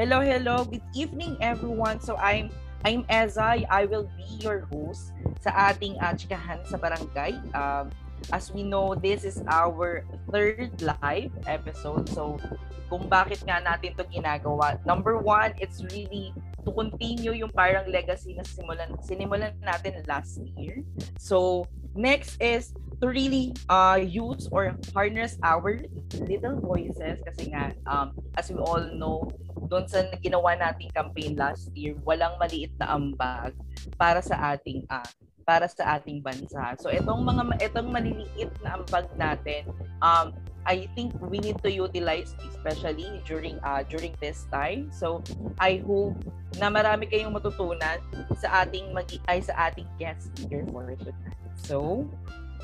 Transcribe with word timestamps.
Hello, 0.00 0.24
hello. 0.24 0.64
Good 0.64 0.80
evening, 0.96 1.36
everyone. 1.44 2.00
So 2.00 2.16
I'm 2.16 2.48
I'm 2.80 3.04
Eza. 3.12 3.60
I 3.68 3.84
will 3.84 4.08
be 4.16 4.24
your 4.40 4.64
host 4.72 5.12
sa 5.44 5.52
ating 5.68 6.00
uh, 6.00 6.16
Chikahan 6.16 6.64
sa 6.64 6.80
Barangay. 6.80 7.36
Um, 7.52 7.92
as 8.32 8.48
we 8.48 8.64
know, 8.64 8.96
this 8.96 9.28
is 9.28 9.44
our 9.52 10.08
third 10.32 10.80
live 10.80 11.36
episode. 11.44 12.08
So 12.08 12.40
kung 12.88 13.04
bakit 13.12 13.44
nga 13.44 13.60
natin 13.60 13.92
to 14.00 14.08
ginagawa. 14.08 14.80
Number 14.88 15.20
one, 15.20 15.52
it's 15.60 15.84
really 15.92 16.32
to 16.64 16.72
continue 16.72 17.36
yung 17.36 17.52
parang 17.52 17.84
legacy 17.92 18.32
na 18.32 18.48
simulan, 18.48 18.96
sinimulan 19.04 19.52
natin 19.60 20.00
last 20.08 20.40
year. 20.56 20.80
So 21.20 21.68
next 21.92 22.40
is 22.40 22.72
to 23.02 23.10
really 23.10 23.50
uh, 23.66 23.98
use 23.98 24.46
or 24.54 24.78
harness 24.94 25.34
our 25.42 25.82
little 26.22 26.56
voices 26.62 27.18
kasi 27.26 27.50
nga 27.50 27.74
um, 27.90 28.14
as 28.38 28.46
we 28.46 28.62
all 28.62 28.86
know 28.94 29.26
doon 29.66 29.82
sa 29.90 30.06
ginawa 30.22 30.54
nating 30.54 30.94
campaign 30.94 31.34
last 31.34 31.66
year 31.74 31.98
walang 32.06 32.38
maliit 32.38 32.70
na 32.78 32.94
ambag 32.94 33.58
para 33.98 34.22
sa 34.22 34.54
ating 34.54 34.86
uh, 34.86 35.02
para 35.42 35.66
sa 35.66 35.98
ating 35.98 36.22
bansa. 36.22 36.78
So 36.78 36.94
itong 36.94 37.26
mga 37.26 37.58
itong 37.66 37.90
maliliit 37.90 38.54
na 38.62 38.78
ambag 38.78 39.10
natin 39.18 39.66
um 39.98 40.30
I 40.62 40.86
think 40.94 41.18
we 41.18 41.42
need 41.42 41.58
to 41.66 41.70
utilize 41.74 42.38
especially 42.54 43.18
during 43.26 43.58
uh, 43.66 43.82
during 43.82 44.14
this 44.22 44.46
time. 44.54 44.94
So 44.94 45.26
I 45.58 45.82
hope 45.82 46.22
na 46.62 46.70
marami 46.70 47.10
kayong 47.10 47.34
matutunan 47.34 47.98
sa 48.38 48.62
ating 48.62 48.94
mag 48.94 49.10
ay 49.26 49.42
sa 49.42 49.72
ating 49.72 49.90
guest 49.98 50.30
speaker 50.30 50.62
for 50.70 50.94
tonight. 51.02 51.42
So 51.58 52.06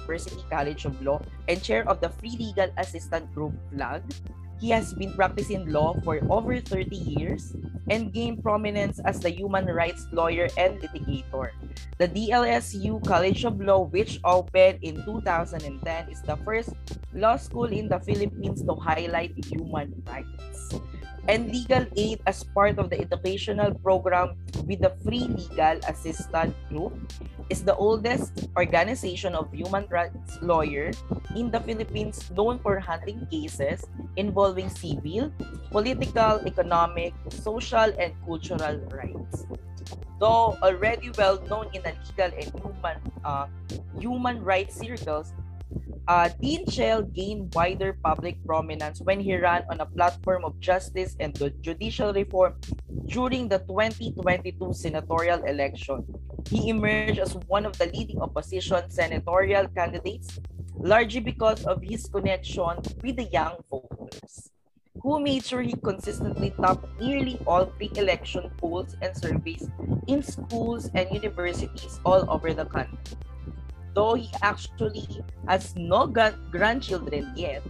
University 0.08 0.40
College 0.48 0.84
of 0.86 0.96
Law 1.04 1.20
and 1.48 1.62
chair 1.62 1.84
of 1.84 2.00
the 2.00 2.08
Free 2.08 2.32
Legal 2.40 2.72
Assistant 2.78 3.28
Group 3.34 3.52
FLAG. 3.68 4.00
He 4.58 4.70
has 4.70 4.94
been 4.94 5.12
practicing 5.12 5.70
law 5.70 5.94
for 6.02 6.18
over 6.32 6.58
30 6.58 6.96
years 6.96 7.54
and 7.90 8.12
gained 8.12 8.42
prominence 8.42 8.98
as 9.04 9.20
the 9.20 9.28
human 9.28 9.66
rights 9.66 10.08
lawyer 10.10 10.48
and 10.56 10.80
litigator. 10.80 11.52
The 11.98 12.08
DLSU 12.08 13.04
College 13.06 13.44
of 13.44 13.60
Law, 13.60 13.84
which 13.84 14.18
opened 14.24 14.80
in 14.82 15.04
2010, 15.04 16.08
is 16.08 16.22
the 16.22 16.36
first 16.42 16.72
law 17.12 17.36
school 17.36 17.70
in 17.70 17.88
the 17.88 18.00
Philippines 18.00 18.64
to 18.64 18.74
highlight 18.74 19.36
human 19.44 19.94
rights 20.08 20.74
and 21.28 21.52
legal 21.52 21.84
aid 21.96 22.20
as 22.26 22.42
part 22.56 22.80
of 22.80 22.88
the 22.88 22.98
educational 22.98 23.72
program 23.84 24.32
with 24.64 24.80
the 24.80 24.96
Free 25.04 25.28
Legal 25.28 25.76
Assistant 25.84 26.56
Group 26.72 26.96
is 27.52 27.62
the 27.62 27.76
oldest 27.76 28.48
organization 28.56 29.34
of 29.36 29.52
human 29.52 29.84
rights 29.88 30.40
lawyers 30.40 30.96
in 31.36 31.50
the 31.50 31.60
Philippines 31.60 32.30
known 32.32 32.58
for 32.58 32.80
handling 32.80 33.28
cases 33.30 33.84
involving 34.16 34.68
civil, 34.68 35.32
political, 35.70 36.40
economic, 36.48 37.12
social, 37.28 37.92
and 38.00 38.12
cultural 38.24 38.80
rights. 38.88 39.44
Though 40.18 40.56
already 40.64 41.12
well 41.16 41.40
known 41.46 41.68
in 41.72 41.84
the 41.84 41.92
legal 41.92 42.32
and 42.32 42.50
human 42.56 42.96
uh, 43.24 43.46
human 44.00 44.42
rights 44.42 44.80
circles, 44.80 45.32
uh, 46.08 46.30
Dean 46.40 46.64
Shell 46.70 47.02
gained 47.02 47.54
wider 47.54 47.92
public 48.02 48.42
prominence 48.46 49.00
when 49.02 49.20
he 49.20 49.36
ran 49.36 49.64
on 49.70 49.80
a 49.80 49.86
platform 49.86 50.42
of 50.42 50.58
justice 50.58 51.14
and 51.20 51.36
judicial 51.60 52.14
reform 52.14 52.54
during 53.04 53.46
the 53.46 53.58
2022 53.58 54.72
senatorial 54.72 55.44
election. 55.44 56.02
He 56.48 56.70
emerged 56.70 57.18
as 57.18 57.36
one 57.46 57.66
of 57.66 57.76
the 57.76 57.92
leading 57.92 58.22
opposition 58.22 58.90
senatorial 58.90 59.68
candidates, 59.68 60.40
largely 60.78 61.20
because 61.20 61.66
of 61.66 61.82
his 61.82 62.06
connection 62.06 62.80
with 63.04 63.16
the 63.16 63.28
young 63.30 63.60
voters, 63.68 64.50
who 65.02 65.20
made 65.20 65.44
sure 65.44 65.60
he 65.60 65.74
consistently 65.84 66.54
topped 66.58 66.88
nearly 66.98 67.38
all 67.46 67.66
pre-election 67.66 68.50
polls 68.56 68.96
and 69.02 69.14
surveys 69.14 69.68
in 70.06 70.22
schools 70.22 70.88
and 70.94 71.12
universities 71.12 72.00
all 72.06 72.24
over 72.30 72.54
the 72.54 72.64
country 72.64 72.96
though 73.98 74.14
he 74.14 74.30
actually 74.46 75.02
has 75.50 75.74
no 75.74 76.06
grandchildren 76.06 77.34
yet, 77.34 77.66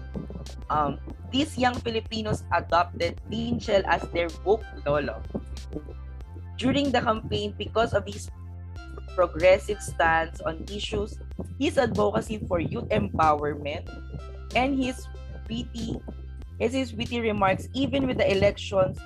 um, 0.69 1.00
these 1.33 1.56
young 1.56 1.72
Filipinos 1.81 2.44
adopted 2.53 3.16
Pinchel 3.33 3.81
as 3.89 4.05
their 4.12 4.28
woke 4.44 4.61
lolo. 4.84 5.25
During 6.61 6.93
the 6.93 7.00
campaign, 7.00 7.56
because 7.56 7.97
of 7.97 8.05
his 8.05 8.28
progressive 9.16 9.81
stance 9.81 10.44
on 10.44 10.69
issues, 10.69 11.16
his 11.56 11.81
advocacy 11.81 12.45
for 12.45 12.60
youth 12.60 12.93
empowerment, 12.93 13.89
and 14.53 14.77
his 14.77 15.09
witty, 15.49 15.97
as 16.60 16.77
his 16.77 16.93
witty 16.93 17.25
remarks, 17.25 17.72
even 17.72 18.06
with 18.06 18.19
the 18.19 18.28
elections 18.28 19.00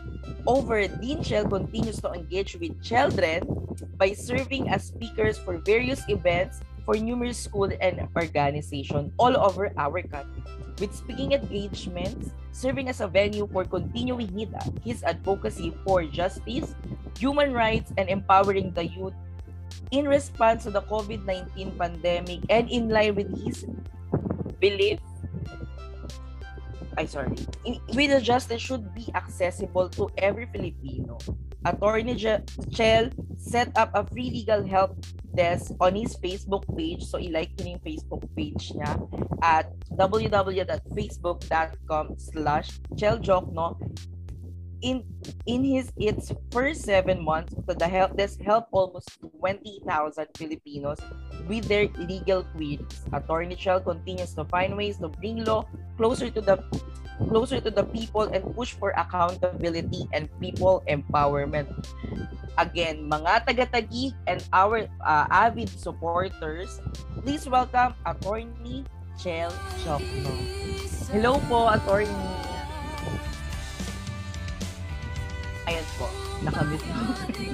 over, 0.44 0.88
Dean 0.88 1.22
Shell 1.22 1.46
continues 1.46 2.02
to 2.02 2.10
engage 2.10 2.58
with 2.58 2.82
children 2.82 3.46
by 3.94 4.10
serving 4.10 4.70
as 4.74 4.90
speakers 4.90 5.38
for 5.38 5.62
various 5.62 6.02
events 6.08 6.58
for 6.84 6.96
numerous 6.96 7.38
schools 7.38 7.72
and 7.80 8.08
organizations 8.16 9.12
all 9.18 9.36
over 9.36 9.70
our 9.76 10.02
country. 10.02 10.42
With 10.80 10.94
speaking 10.94 11.32
engagements, 11.32 12.30
serving 12.50 12.88
as 12.88 13.00
a 13.00 13.08
venue 13.08 13.46
for 13.46 13.64
continuing 13.64 14.32
his 14.84 15.02
advocacy 15.04 15.74
for 15.84 16.04
justice, 16.04 16.74
human 17.18 17.52
rights, 17.52 17.92
and 17.96 18.08
empowering 18.08 18.72
the 18.72 18.86
youth 18.86 19.14
in 19.90 20.08
response 20.08 20.64
to 20.64 20.70
the 20.70 20.82
COVID-19 20.82 21.78
pandemic 21.78 22.40
and 22.50 22.68
in 22.70 22.88
line 22.88 23.14
with 23.14 23.30
his 23.44 23.64
belief 24.60 24.98
I 26.96 27.06
sorry, 27.06 27.36
with 27.64 28.10
the 28.10 28.20
justice 28.20 28.60
should 28.60 28.92
be 28.94 29.08
accessible 29.14 29.88
to 29.96 30.10
every 30.18 30.44
Filipino. 30.46 31.16
Attorney 31.64 32.16
Chell 32.70 33.10
set 33.38 33.76
up 33.76 33.90
a 33.94 34.06
free 34.06 34.30
legal 34.30 34.64
help 34.66 35.04
desk 35.34 35.72
on 35.80 35.94
his 35.94 36.16
Facebook 36.16 36.64
page. 36.76 37.04
So, 37.04 37.18
i-like 37.18 37.50
nyo 37.58 37.66
yung 37.76 37.84
Facebook 37.84 38.22
page 38.36 38.72
niya 38.76 39.00
at 39.42 39.72
www.facebook.com 39.96 42.18
slash 42.18 42.80
no 43.52 43.76
in 44.82 45.06
in 45.46 45.62
his 45.62 45.94
its 45.96 46.34
first 46.50 46.82
seven 46.82 47.22
months, 47.22 47.54
the 47.54 47.86
help 47.86 48.18
desk 48.18 48.42
helped 48.42 48.68
almost 48.74 49.08
20,000 49.38 49.86
Filipinos 50.36 50.98
with 51.46 51.64
their 51.70 51.86
legal 51.96 52.42
queries. 52.52 52.82
Attorney 53.14 53.54
Chell 53.54 53.80
continues 53.80 54.34
to 54.34 54.44
find 54.50 54.76
ways 54.76 54.98
to 54.98 55.08
bring 55.08 55.46
law 55.46 55.64
closer 55.96 56.28
to 56.30 56.42
the 56.42 56.58
closer 57.30 57.62
to 57.62 57.70
the 57.70 57.86
people 57.94 58.26
and 58.26 58.42
push 58.54 58.74
for 58.74 58.90
accountability 58.98 60.10
and 60.12 60.26
people 60.42 60.82
empowerment. 60.90 61.70
Again, 62.58 63.08
mga 63.08 63.48
taga-tagig 63.48 64.12
and 64.28 64.44
our 64.52 64.84
uh, 65.00 65.24
avid 65.32 65.70
supporters, 65.72 66.82
please 67.22 67.48
welcome 67.48 67.96
Attorney 68.04 68.84
Chel 69.16 69.54
Chokno. 69.80 70.34
Hello 71.08 71.40
po, 71.48 71.70
Attorney. 71.70 72.41
Ayan 75.70 75.86
po, 75.94 76.10
nakamit 76.42 76.82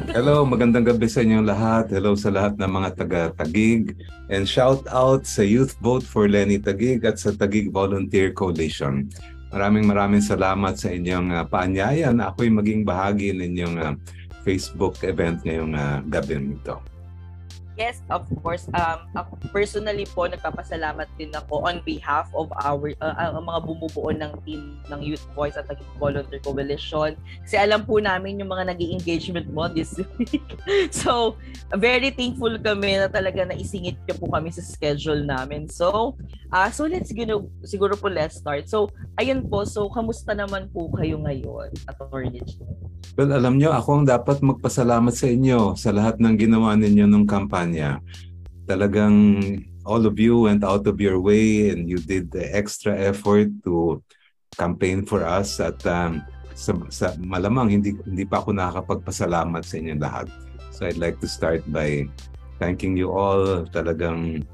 Hello, 0.08 0.40
magandang 0.48 0.88
gabi 0.88 1.04
sa 1.04 1.20
inyong 1.20 1.44
lahat. 1.44 1.92
Hello 1.92 2.16
sa 2.16 2.32
lahat 2.32 2.56
ng 2.56 2.72
mga 2.72 2.90
taga-Tagig. 2.96 3.92
And 4.32 4.48
shout 4.48 4.88
out 4.88 5.28
sa 5.28 5.44
Youth 5.44 5.76
Vote 5.84 6.00
for 6.00 6.24
Lenny 6.24 6.56
Tagig 6.56 7.04
at 7.04 7.20
sa 7.20 7.36
Tagig 7.36 7.68
Volunteer 7.68 8.32
Coalition. 8.32 9.12
Maraming 9.52 9.84
maraming 9.84 10.24
salamat 10.24 10.80
sa 10.80 10.88
inyong 10.88 11.36
uh, 11.36 11.44
paanyaya 11.44 12.08
na 12.16 12.32
ako'y 12.32 12.48
maging 12.48 12.88
bahagi 12.88 13.36
ng 13.36 13.52
inyong 13.52 13.76
uh, 13.76 13.92
Facebook 14.40 14.96
event 15.04 15.44
ngayong 15.44 15.76
uh, 15.76 16.00
gabi 16.08 16.40
nito. 16.40 16.80
Yes, 17.78 18.02
of 18.10 18.26
course. 18.42 18.66
Um, 18.74 19.06
ako 19.14 19.38
personally 19.54 20.02
po, 20.10 20.26
nagpapasalamat 20.26 21.06
din 21.14 21.30
ako 21.30 21.62
on 21.62 21.78
behalf 21.86 22.26
of 22.34 22.50
our 22.66 22.90
uh, 22.98 23.14
uh, 23.14 23.38
mga 23.38 23.60
bumubuo 23.70 24.10
ng 24.10 24.34
team 24.42 24.82
ng 24.90 24.98
Youth 24.98 25.22
Voice 25.38 25.54
at 25.54 25.70
naging 25.70 25.86
Volunteer 26.02 26.42
Coalition. 26.42 27.14
Kasi 27.46 27.54
alam 27.54 27.86
po 27.86 28.02
namin 28.02 28.42
yung 28.42 28.50
mga 28.50 28.74
nag 28.74 28.82
engagement 28.82 29.46
mo 29.54 29.70
this 29.70 29.94
week. 30.18 30.42
so, 30.90 31.38
very 31.78 32.10
thankful 32.10 32.50
kami 32.58 32.98
na 32.98 33.06
talaga 33.06 33.46
na 33.46 33.54
isingit 33.54 33.94
niyo 34.10 34.18
po 34.18 34.26
kami 34.26 34.50
sa 34.50 34.66
schedule 34.66 35.22
namin. 35.22 35.70
So, 35.70 36.18
uh, 36.50 36.74
so 36.74 36.90
let's 36.90 37.14
gonna, 37.14 37.38
siguro 37.62 37.94
po 37.94 38.10
let's 38.10 38.42
start. 38.42 38.66
So, 38.66 38.90
ayun 39.22 39.46
po. 39.46 39.62
So, 39.62 39.86
kamusta 39.86 40.34
naman 40.34 40.74
po 40.74 40.90
kayo 40.98 41.22
ngayon, 41.22 41.70
Attorney 41.86 42.42
Well, 43.18 43.34
alam 43.34 43.58
nyo, 43.58 43.74
ako 43.74 43.88
ang 43.98 44.06
dapat 44.06 44.38
magpasalamat 44.46 45.10
sa 45.10 45.26
inyo 45.26 45.74
sa 45.74 45.90
lahat 45.90 46.22
ng 46.22 46.38
ginawa 46.38 46.78
ninyo 46.78 47.02
nung 47.10 47.26
kampanya. 47.26 47.67
Talagang 48.68 49.16
all 49.88 50.04
of 50.04 50.20
you 50.20 50.44
went 50.44 50.60
out 50.60 50.84
of 50.84 51.00
your 51.00 51.16
way 51.16 51.72
and 51.72 51.88
you 51.88 51.96
did 51.96 52.28
the 52.28 52.44
extra 52.52 52.92
effort 52.92 53.48
to 53.64 54.04
campaign 54.56 55.06
for 55.08 55.24
us 55.24 55.56
at 55.60 55.80
um, 55.88 56.20
sa, 56.52 56.74
sa 56.92 57.06
malamang 57.16 57.80
hindi 57.80 57.96
hindi 58.04 58.28
pa 58.28 58.44
ako 58.44 58.52
nakakapagpasalamat 58.52 59.62
sa 59.64 59.74
inyo 59.80 59.94
lahat. 59.96 60.26
So 60.74 60.84
I'd 60.84 61.00
like 61.00 61.22
to 61.24 61.28
start 61.30 61.64
by 61.72 62.04
thanking 62.60 62.98
you 62.98 63.14
all. 63.14 63.64
Talagang 63.70 64.44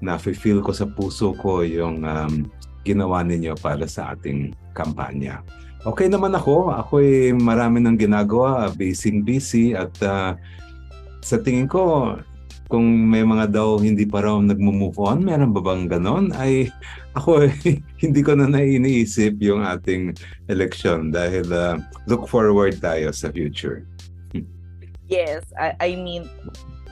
na-feel 0.00 0.62
ko 0.62 0.70
sa 0.70 0.86
puso 0.86 1.34
ko 1.36 1.66
yung 1.66 2.06
um, 2.06 2.46
ginawa 2.86 3.26
ninyo 3.26 3.58
para 3.58 3.84
sa 3.84 4.14
ating 4.14 4.54
kampanya. 4.72 5.42
Okay 5.82 6.06
naman 6.06 6.34
ako. 6.34 6.70
Ako 6.74 7.02
ay 7.02 7.34
marami 7.34 7.82
nang 7.82 7.98
ginagawa, 7.98 8.70
busy 8.72 9.20
busy 9.22 9.74
at 9.74 9.92
uh, 10.02 10.38
sa 11.20 11.36
tingin 11.42 11.66
ko 11.66 12.14
kung 12.68 12.84
may 12.84 13.24
mga 13.24 13.48
daw 13.48 13.80
hindi 13.80 14.04
pa 14.04 14.20
raw 14.20 14.36
nagmo-move 14.36 15.00
on, 15.00 15.24
meron 15.24 15.56
ba 15.56 15.64
bang 15.64 15.88
ganon? 15.88 16.30
Ay 16.36 16.68
ako 17.16 17.48
hindi 18.04 18.20
ko 18.20 18.36
na 18.36 18.46
naiiniisip 18.46 19.40
yung 19.40 19.64
ating 19.64 20.14
election 20.52 21.08
dahil 21.08 21.48
uh, 21.48 21.80
look 22.04 22.28
forward 22.28 22.76
tayo 22.78 23.08
sa 23.10 23.32
future. 23.32 23.88
yes, 25.08 25.48
I, 25.56 25.72
I 25.80 25.90
mean 25.96 26.28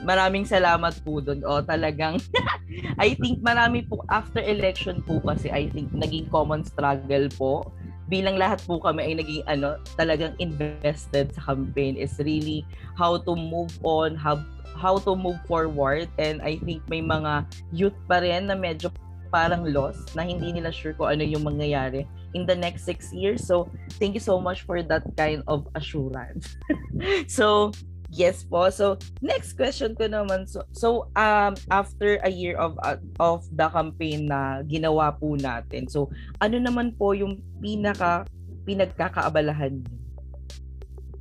maraming 0.01 0.45
salamat 0.49 0.97
po 1.05 1.21
doon. 1.21 1.45
O 1.45 1.61
talagang 1.61 2.17
I 3.03 3.13
think 3.17 3.45
marami 3.45 3.85
po 3.85 4.01
after 4.09 4.41
election 4.41 5.05
po 5.05 5.21
kasi 5.21 5.53
I 5.53 5.69
think 5.69 5.93
naging 5.93 6.29
common 6.33 6.65
struggle 6.65 7.29
po 7.37 7.69
bilang 8.07 8.39
lahat 8.39 8.63
po 8.63 8.79
kami 8.79 9.03
ay 9.03 9.13
naging 9.19 9.43
ano 9.51 9.75
talagang 9.99 10.31
invested 10.39 11.27
sa 11.35 11.41
campaign 11.43 11.99
is 11.99 12.15
really 12.23 12.63
how 12.95 13.19
to 13.19 13.35
move 13.35 13.71
on 13.83 14.15
how 14.15 14.39
how 14.77 15.01
to 15.01 15.17
move 15.17 15.41
forward 15.49 16.07
and 16.21 16.39
I 16.45 16.61
think 16.61 16.85
may 16.85 17.01
mga 17.01 17.49
youth 17.73 17.97
pa 18.05 18.21
rin 18.21 18.47
na 18.47 18.55
medyo 18.55 18.93
parang 19.27 19.67
lost 19.67 20.15
na 20.15 20.23
hindi 20.23 20.55
nila 20.55 20.71
sure 20.71 20.95
kung 20.95 21.11
ano 21.11 21.23
yung 21.25 21.43
mangyayari 21.43 22.07
in 22.31 22.47
the 22.47 22.55
next 22.55 22.87
six 22.87 23.11
years. 23.11 23.43
So, 23.43 23.67
thank 23.99 24.15
you 24.15 24.23
so 24.23 24.39
much 24.39 24.63
for 24.63 24.79
that 24.83 25.03
kind 25.19 25.43
of 25.47 25.67
assurance. 25.75 26.55
so, 27.27 27.71
yes 28.07 28.43
po. 28.47 28.71
So, 28.71 28.95
next 29.19 29.59
question 29.59 29.95
ko 29.95 30.07
naman. 30.07 30.47
So, 30.47 30.63
so 30.71 30.87
um, 31.19 31.59
after 31.71 32.19
a 32.23 32.31
year 32.31 32.55
of 32.55 32.79
uh, 32.83 32.99
of 33.19 33.43
the 33.51 33.67
campaign 33.67 34.31
na 34.31 34.63
ginawa 34.63 35.11
po 35.15 35.35
natin, 35.35 35.91
so, 35.91 36.07
ano 36.39 36.57
naman 36.59 36.95
po 36.95 37.11
yung 37.11 37.39
pinaka 37.59 38.23
pinagkakaabalahan 38.67 39.79
niyo? 39.79 39.95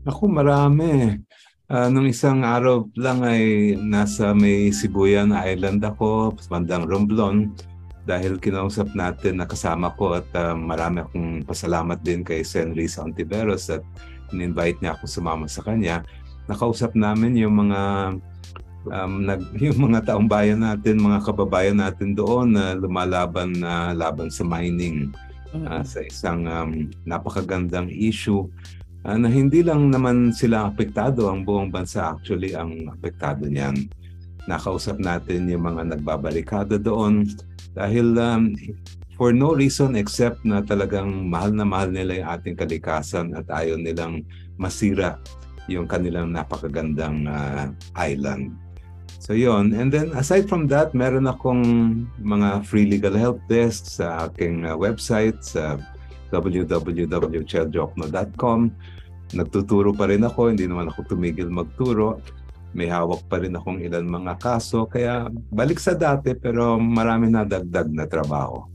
Ako, 0.07 0.31
marami. 0.31 1.19
Uh, 1.67 1.91
nung 1.91 2.07
isang 2.07 2.47
araw 2.47 2.87
lang 2.95 3.27
ay 3.27 3.75
nasa 3.75 4.31
may 4.31 4.71
Sibuyan 4.71 5.35
Island 5.35 5.83
ako, 5.83 6.39
bandang 6.47 6.87
Romblon, 6.87 7.51
dahil 8.07 8.39
kinausap 8.39 8.95
natin 8.95 9.43
nakasama 9.43 9.91
ko 9.99 10.15
at 10.15 10.31
uh, 10.39 10.55
marami 10.55 11.03
akong 11.03 11.43
pasalamat 11.43 11.99
din 12.07 12.23
kay 12.23 12.47
Sen. 12.47 12.71
Risa 12.71 13.03
Ontiveros 13.03 13.67
at 13.67 13.83
in-invite 14.31 14.79
niya 14.79 14.95
ako 14.95 15.11
sumama 15.11 15.51
sa 15.51 15.67
kanya. 15.67 16.07
Nakausap 16.47 16.95
namin 16.95 17.35
yung 17.35 17.59
mga 17.59 18.15
um, 18.87 19.27
nag, 19.27 19.43
yung 19.67 19.91
mga 19.91 20.15
taong 20.15 20.31
bayan 20.31 20.63
natin, 20.63 21.03
mga 21.03 21.19
kababayan 21.27 21.83
natin 21.83 22.15
doon 22.15 22.55
na 22.55 22.79
lumalaban 22.79 23.59
na 23.59 23.91
uh, 23.91 24.07
laban 24.07 24.31
sa 24.31 24.47
mining 24.47 25.11
uh, 25.67 25.83
sa 25.83 25.99
isang 25.99 26.47
um, 26.47 26.87
napakagandang 27.03 27.91
issue 27.91 28.47
uh, 29.07 29.17
na 29.17 29.31
hindi 29.31 29.63
lang 29.63 29.95
naman 29.95 30.35
sila 30.35 30.67
apektado, 30.67 31.31
ang 31.31 31.47
buong 31.47 31.71
bansa 31.71 32.11
actually 32.11 32.59
ang 32.59 32.91
apektado 32.91 33.47
niyan. 33.47 33.87
Nakausap 34.51 34.99
natin 34.99 35.47
yung 35.47 35.63
mga 35.63 35.97
nagbabarikada 35.97 36.83
doon 36.83 37.23
dahil 37.79 38.19
um, 38.19 38.51
for 39.15 39.31
no 39.31 39.55
reason 39.55 39.95
except 39.95 40.43
na 40.43 40.61
talagang 40.63 41.31
mahal 41.31 41.55
na 41.55 41.65
mahal 41.65 41.91
nila 41.91 42.21
yung 42.21 42.31
ating 42.35 42.57
kalikasan 42.59 43.33
at 43.39 43.47
ayaw 43.49 43.79
nilang 43.79 44.27
masira 44.59 45.19
yung 45.67 45.87
kanilang 45.87 46.31
napakagandang 46.31 47.27
uh, 47.27 47.67
island. 47.99 48.55
So 49.19 49.35
yon 49.35 49.75
And 49.75 49.91
then 49.91 50.15
aside 50.15 50.47
from 50.47 50.71
that, 50.71 50.95
meron 50.95 51.27
akong 51.27 52.07
mga 52.23 52.63
free 52.63 52.87
legal 52.87 53.19
help 53.19 53.43
desk 53.51 53.99
sa 53.99 54.31
aking 54.31 54.63
uh, 54.63 54.79
website 54.79 55.43
sa 55.43 55.75
www.cheldjokno.com 56.31 58.61
nagtuturo 59.35 59.91
pa 59.97 60.07
rin 60.07 60.23
ako, 60.23 60.53
hindi 60.55 60.69
naman 60.69 60.93
ako 60.93 61.17
tumigil 61.17 61.51
magturo. 61.51 62.23
May 62.77 62.93
hawak 62.93 63.25
pa 63.27 63.41
rin 63.41 63.57
akong 63.57 63.81
ilan 63.81 64.05
mga 64.05 64.37
kaso, 64.37 64.85
kaya 64.85 65.33
balik 65.49 65.81
sa 65.81 65.97
dati 65.97 66.37
pero 66.37 66.77
marami 66.77 67.33
na 67.33 67.43
dagdag 67.43 67.89
na 67.89 68.05
trabaho. 68.05 68.69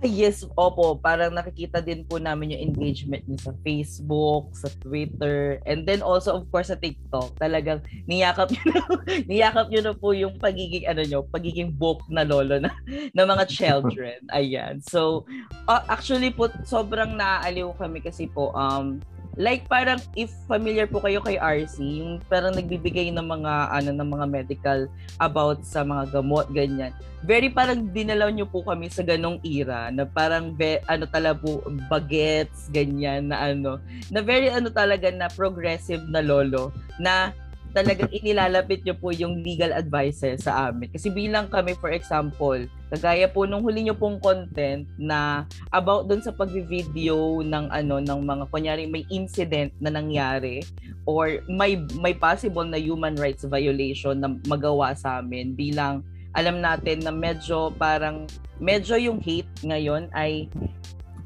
Yes, 0.00 0.48
opo. 0.56 0.96
Parang 0.96 1.36
nakikita 1.36 1.84
din 1.84 2.08
po 2.08 2.16
namin 2.16 2.56
yung 2.56 2.72
engagement 2.72 3.20
niyo 3.28 3.36
sa 3.36 3.52
Facebook, 3.60 4.48
sa 4.56 4.72
Twitter, 4.80 5.60
and 5.68 5.84
then 5.84 6.00
also 6.00 6.40
of 6.40 6.48
course 6.48 6.72
sa 6.72 6.80
TikTok. 6.80 7.36
Talagang 7.36 7.84
niyakap 8.08 8.48
niyo 8.48 8.64
na, 8.72 8.80
niyakap 9.28 9.68
niyo 9.68 9.80
na 9.84 9.92
po 9.92 10.16
yung 10.16 10.40
pagiging 10.40 10.88
ano 10.88 11.04
niyo, 11.04 11.28
pagiging 11.28 11.76
book 11.76 12.00
na 12.08 12.24
lolo 12.24 12.56
na 12.56 12.72
ng 13.16 13.28
mga 13.28 13.44
children. 13.44 14.24
Ayan. 14.32 14.80
So, 14.80 15.28
uh, 15.68 15.84
actually 15.92 16.32
po 16.32 16.48
sobrang 16.64 17.20
naaaliw 17.20 17.76
kami 17.76 18.00
kasi 18.00 18.24
po 18.24 18.56
um 18.56 19.04
like 19.38 19.66
parang 19.70 20.02
if 20.18 20.30
familiar 20.50 20.90
po 20.90 20.98
kayo 20.98 21.22
kay 21.22 21.38
RC, 21.38 21.78
yung 22.02 22.18
parang 22.26 22.54
nagbibigay 22.54 23.14
ng 23.14 23.22
mga 23.22 23.52
ano 23.70 23.90
ng 23.94 24.08
mga 24.10 24.26
medical 24.26 24.80
about 25.22 25.62
sa 25.62 25.86
mga 25.86 26.10
gamot 26.18 26.50
ganyan. 26.50 26.90
Very 27.22 27.52
parang 27.52 27.92
dinalaw 27.92 28.32
niyo 28.32 28.48
po 28.48 28.64
kami 28.64 28.88
sa 28.88 29.04
ganong 29.04 29.38
era 29.44 29.92
na 29.92 30.08
parang 30.08 30.56
be, 30.56 30.80
ano 30.88 31.04
talaga 31.04 31.44
po 31.44 31.62
bagets 31.86 32.72
ganyan 32.72 33.28
na 33.28 33.52
ano 33.52 33.76
na 34.08 34.24
very 34.24 34.48
ano 34.48 34.72
talaga 34.72 35.12
na 35.12 35.28
progressive 35.28 36.02
na 36.08 36.24
lolo 36.24 36.72
na 36.96 37.36
talagang 37.70 38.10
inilalapit 38.10 38.82
niyo 38.82 38.98
po 38.98 39.14
yung 39.14 39.40
legal 39.40 39.70
advices 39.70 40.46
sa 40.46 40.70
amin. 40.70 40.90
Kasi 40.90 41.10
bilang 41.10 41.46
kami, 41.46 41.78
for 41.78 41.94
example, 41.94 42.58
kagaya 42.90 43.30
po 43.30 43.46
nung 43.46 43.62
huli 43.62 43.86
niyo 43.86 43.94
pong 43.94 44.18
content 44.18 44.84
na 44.98 45.46
about 45.70 46.10
doon 46.10 46.18
sa 46.18 46.34
pag-video 46.34 47.40
ng 47.46 47.70
ano 47.70 48.02
ng 48.02 48.20
mga 48.26 48.44
kunyari 48.50 48.90
may 48.90 49.06
incident 49.14 49.70
na 49.78 49.94
nangyari 49.94 50.58
or 51.06 51.38
may 51.46 51.78
may 52.02 52.10
possible 52.10 52.66
na 52.66 52.78
human 52.78 53.14
rights 53.14 53.46
violation 53.46 54.18
na 54.18 54.34
magawa 54.50 54.90
sa 54.98 55.22
amin 55.22 55.54
bilang 55.54 56.02
alam 56.34 56.58
natin 56.58 57.02
na 57.06 57.14
medyo 57.14 57.70
parang 57.78 58.26
medyo 58.58 58.98
yung 58.98 59.22
hate 59.22 59.50
ngayon 59.62 60.10
ay 60.14 60.50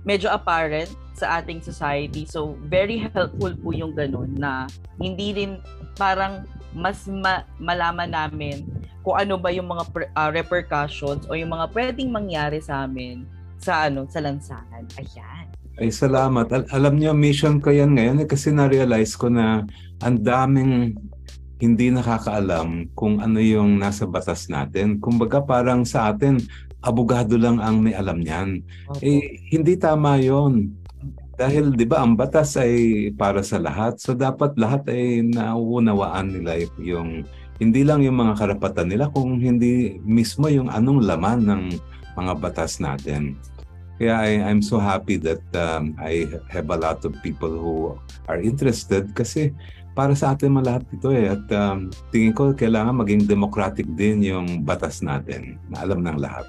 medyo 0.05 0.31
apparent 0.31 0.93
sa 1.17 1.41
ating 1.41 1.65
society. 1.65 2.29
So, 2.29 2.59
very 2.69 3.01
helpful 3.01 3.55
po 3.57 3.69
yung 3.73 3.97
ganun 3.97 4.37
na 4.37 4.69
hindi 5.01 5.33
rin 5.33 5.59
parang 5.97 6.45
mas 6.75 7.07
ma- 7.07 7.47
malaman 7.57 8.11
namin 8.11 8.67
kung 9.07 9.15
ano 9.15 9.39
ba 9.39 9.53
yung 9.55 9.71
mga 9.71 9.85
pre- 9.95 10.13
uh, 10.17 10.31
repercussions 10.33 11.29
o 11.29 11.37
yung 11.39 11.55
mga 11.55 11.71
pwedeng 11.71 12.11
mangyari 12.11 12.59
sa 12.59 12.89
amin 12.89 13.23
sa 13.61 13.87
ano 13.87 14.05
sa 14.11 14.21
lansangan. 14.21 14.85
Ayan. 14.99 15.47
Ay, 15.75 15.91
salamat. 15.91 16.47
Al- 16.51 16.71
alam 16.71 16.95
niyo, 16.99 17.15
mission 17.15 17.59
ko 17.59 17.71
yan 17.71 17.95
ngayon 17.99 18.23
eh, 18.23 18.29
kasi 18.31 18.55
na-realize 18.55 19.19
ko 19.19 19.27
na 19.27 19.67
ang 20.03 20.17
daming 20.23 20.95
hindi 21.59 21.91
nakakaalam 21.91 22.95
kung 22.95 23.19
ano 23.23 23.39
yung 23.39 23.79
nasa 23.79 24.07
batas 24.07 24.47
natin. 24.51 24.99
Kumbaga 24.99 25.43
parang 25.43 25.83
sa 25.87 26.11
atin, 26.15 26.39
abogado 26.85 27.41
lang 27.41 27.59
ang 27.59 27.81
may 27.81 27.97
alam 27.97 28.21
niyan. 28.21 28.61
Okay. 28.93 29.03
Eh, 29.03 29.23
hindi 29.51 29.75
tama 29.81 30.21
yon 30.21 30.77
dahil 31.35 31.75
'di 31.75 31.87
ba 31.91 32.05
ang 32.07 32.15
batas 32.15 32.55
ay 32.55 33.11
para 33.17 33.43
sa 33.43 33.59
lahat. 33.59 33.99
So 33.99 34.15
dapat 34.15 34.55
lahat 34.55 34.87
ay 34.87 35.27
nauunawaan 35.27 36.31
nila 36.31 36.63
yung 36.79 37.27
hindi 37.59 37.83
lang 37.87 38.03
yung 38.03 38.19
mga 38.19 38.39
karapatan 38.39 38.91
nila 38.91 39.11
kung 39.11 39.39
hindi 39.39 39.99
mismo 40.03 40.51
yung 40.51 40.71
anong 40.71 41.07
laman 41.07 41.41
ng 41.47 41.63
mga 42.15 42.33
batas 42.39 42.79
natin. 42.79 43.39
Kaya 43.95 44.27
I, 44.27 44.43
I'm 44.43 44.59
so 44.59 44.83
happy 44.83 45.23
that 45.23 45.43
um, 45.55 45.95
I 46.03 46.27
have 46.51 46.67
a 46.67 46.79
lot 46.79 47.07
of 47.07 47.15
people 47.23 47.51
who 47.51 47.95
are 48.27 48.43
interested 48.43 49.15
kasi 49.15 49.55
para 49.95 50.19
sa 50.19 50.35
atin 50.35 50.59
lahat 50.59 50.83
ito 50.91 51.15
eh. 51.15 51.31
At 51.31 51.47
um, 51.55 51.95
tingin 52.11 52.35
ko 52.35 52.51
kailangan 52.51 52.99
maging 52.99 53.31
democratic 53.31 53.87
din 53.95 54.27
yung 54.27 54.67
batas 54.67 54.99
natin 54.99 55.63
na 55.71 55.87
alam 55.87 56.03
ng 56.03 56.19
lahat. 56.19 56.47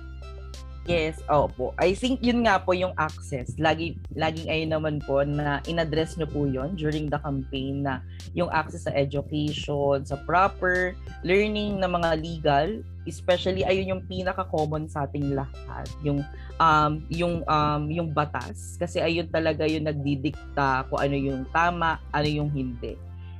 Yes, 0.85 1.17
opo. 1.25 1.73
I 1.81 1.97
think 1.97 2.21
yun 2.21 2.45
nga 2.45 2.61
po 2.61 2.77
yung 2.77 2.93
access. 3.01 3.57
Lagi, 3.57 3.97
laging 4.13 4.45
ayun 4.45 4.69
naman 4.69 4.95
po 5.01 5.25
na 5.25 5.57
inaddress 5.65 6.13
nyo 6.13 6.29
po 6.29 6.45
yon 6.45 6.77
during 6.77 7.09
the 7.09 7.17
campaign 7.25 7.81
na 7.81 8.05
yung 8.37 8.53
access 8.53 8.85
sa 8.85 8.93
education, 8.93 10.05
sa 10.05 10.13
proper 10.29 10.93
learning 11.25 11.81
ng 11.81 11.89
mga 11.89 12.09
legal, 12.21 12.69
especially 13.09 13.65
ayun 13.65 13.97
yung 13.97 14.03
pinaka-common 14.05 14.85
sa 14.85 15.09
ating 15.09 15.33
lahat, 15.33 15.89
yung 16.05 16.21
um 16.61 17.01
yung 17.09 17.41
um 17.49 17.89
yung 17.89 18.13
batas 18.13 18.77
kasi 18.77 19.01
ayun 19.01 19.25
talaga 19.33 19.65
yung 19.65 19.89
nagdidikta 19.89 20.85
kung 20.85 21.01
ano 21.01 21.17
yung 21.17 21.49
tama, 21.49 21.97
ano 22.13 22.29
yung 22.29 22.53
hindi 22.53 22.93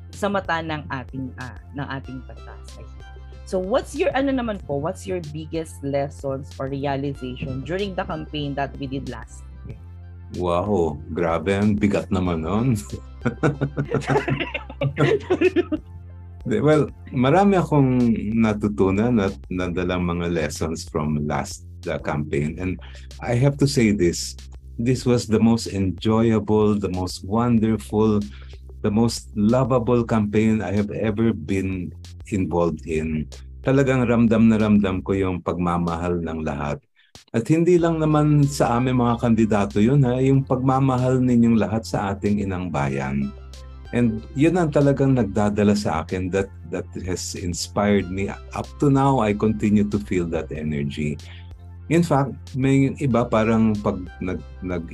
sa 0.10 0.34
mata 0.34 0.66
ng 0.66 0.90
ating 0.90 1.30
uh, 1.38 1.60
ng 1.78 1.88
ating 1.94 2.18
batas. 2.26 2.66
Ay, 2.82 2.90
So 3.46 3.62
what's 3.62 3.94
your 3.94 4.10
ano 4.18 4.34
naman 4.34 4.58
po, 4.66 4.82
what's 4.82 5.06
your 5.06 5.22
biggest 5.30 5.78
lessons 5.86 6.50
or 6.58 6.66
realization 6.66 7.62
during 7.62 7.94
the 7.94 8.02
campaign 8.02 8.58
that 8.58 8.74
we 8.82 8.90
did 8.90 9.06
last 9.06 9.46
year? 9.70 9.78
Wow, 10.42 10.98
grabe 11.14 11.54
ang 11.54 11.78
bigat 11.78 12.10
naman 12.10 12.42
nun. 12.42 12.74
well, 16.66 16.90
marami 17.14 17.62
akong 17.62 18.18
natutunan 18.34 19.14
at 19.22 19.38
nadalang 19.54 20.02
mga 20.02 20.34
lessons 20.34 20.90
from 20.90 21.22
last 21.30 21.70
the 21.86 22.02
campaign. 22.02 22.58
And 22.58 22.82
I 23.22 23.38
have 23.38 23.62
to 23.62 23.70
say 23.70 23.94
this, 23.94 24.34
this 24.82 25.06
was 25.06 25.30
the 25.30 25.40
most 25.40 25.70
enjoyable, 25.70 26.74
the 26.74 26.90
most 26.90 27.22
wonderful, 27.22 28.26
the 28.82 28.90
most 28.90 29.30
lovable 29.38 30.04
campaign 30.04 30.66
I 30.66 30.74
have 30.74 30.90
ever 30.90 31.30
been 31.30 31.94
involved 32.34 32.88
in. 32.90 33.28
Talagang 33.66 34.06
ramdam 34.06 34.50
na 34.50 34.58
ramdam 34.62 35.02
ko 35.02 35.18
yung 35.18 35.42
pagmamahal 35.42 36.22
ng 36.22 36.40
lahat. 36.46 36.80
At 37.36 37.48
hindi 37.52 37.76
lang 37.76 38.00
naman 38.00 38.48
sa 38.48 38.78
aming 38.80 39.02
mga 39.02 39.16
kandidato 39.20 39.78
yun 39.84 40.04
ha, 40.08 40.20
yung 40.20 40.44
pagmamahal 40.46 41.20
ninyong 41.20 41.58
lahat 41.60 41.84
sa 41.84 42.16
ating 42.16 42.44
inang 42.44 42.72
bayan. 42.72 43.32
And 43.96 44.24
yun 44.36 44.60
ang 44.60 44.76
talagang 44.76 45.16
nagdadala 45.16 45.76
sa 45.78 46.04
akin 46.04 46.28
that 46.36 46.52
that 46.74 46.88
has 47.08 47.38
inspired 47.38 48.12
me. 48.12 48.28
Up 48.32 48.68
to 48.84 48.92
now, 48.92 49.24
I 49.24 49.32
continue 49.32 49.88
to 49.88 50.00
feel 50.02 50.28
that 50.36 50.52
energy. 50.52 51.16
In 51.88 52.02
fact, 52.02 52.34
may 52.58 52.98
iba 52.98 53.30
parang 53.30 53.78
pag 53.78 54.02
nag, 54.18 54.42
nag 54.66 54.90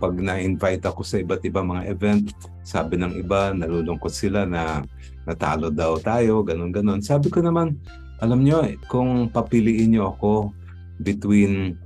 pag 0.00 0.14
na-invite 0.16 0.80
ako 0.88 1.04
sa 1.04 1.20
iba't 1.20 1.44
ibang 1.44 1.68
mga 1.68 1.92
event, 1.92 2.32
sabi 2.64 2.96
ng 2.96 3.20
iba, 3.20 3.52
nalulungkot 3.52 4.08
sila 4.08 4.48
na 4.48 4.80
natalo 5.28 5.68
daw 5.68 6.00
tayo, 6.00 6.44
ganun 6.44 6.72
ganon. 6.72 7.00
Sabi 7.04 7.28
ko 7.28 7.44
naman, 7.44 7.76
alam 8.20 8.44
nyo, 8.44 8.64
kung 8.88 9.32
papiliin 9.32 9.96
nyo 9.96 10.12
ako 10.12 10.52
between 11.00 11.76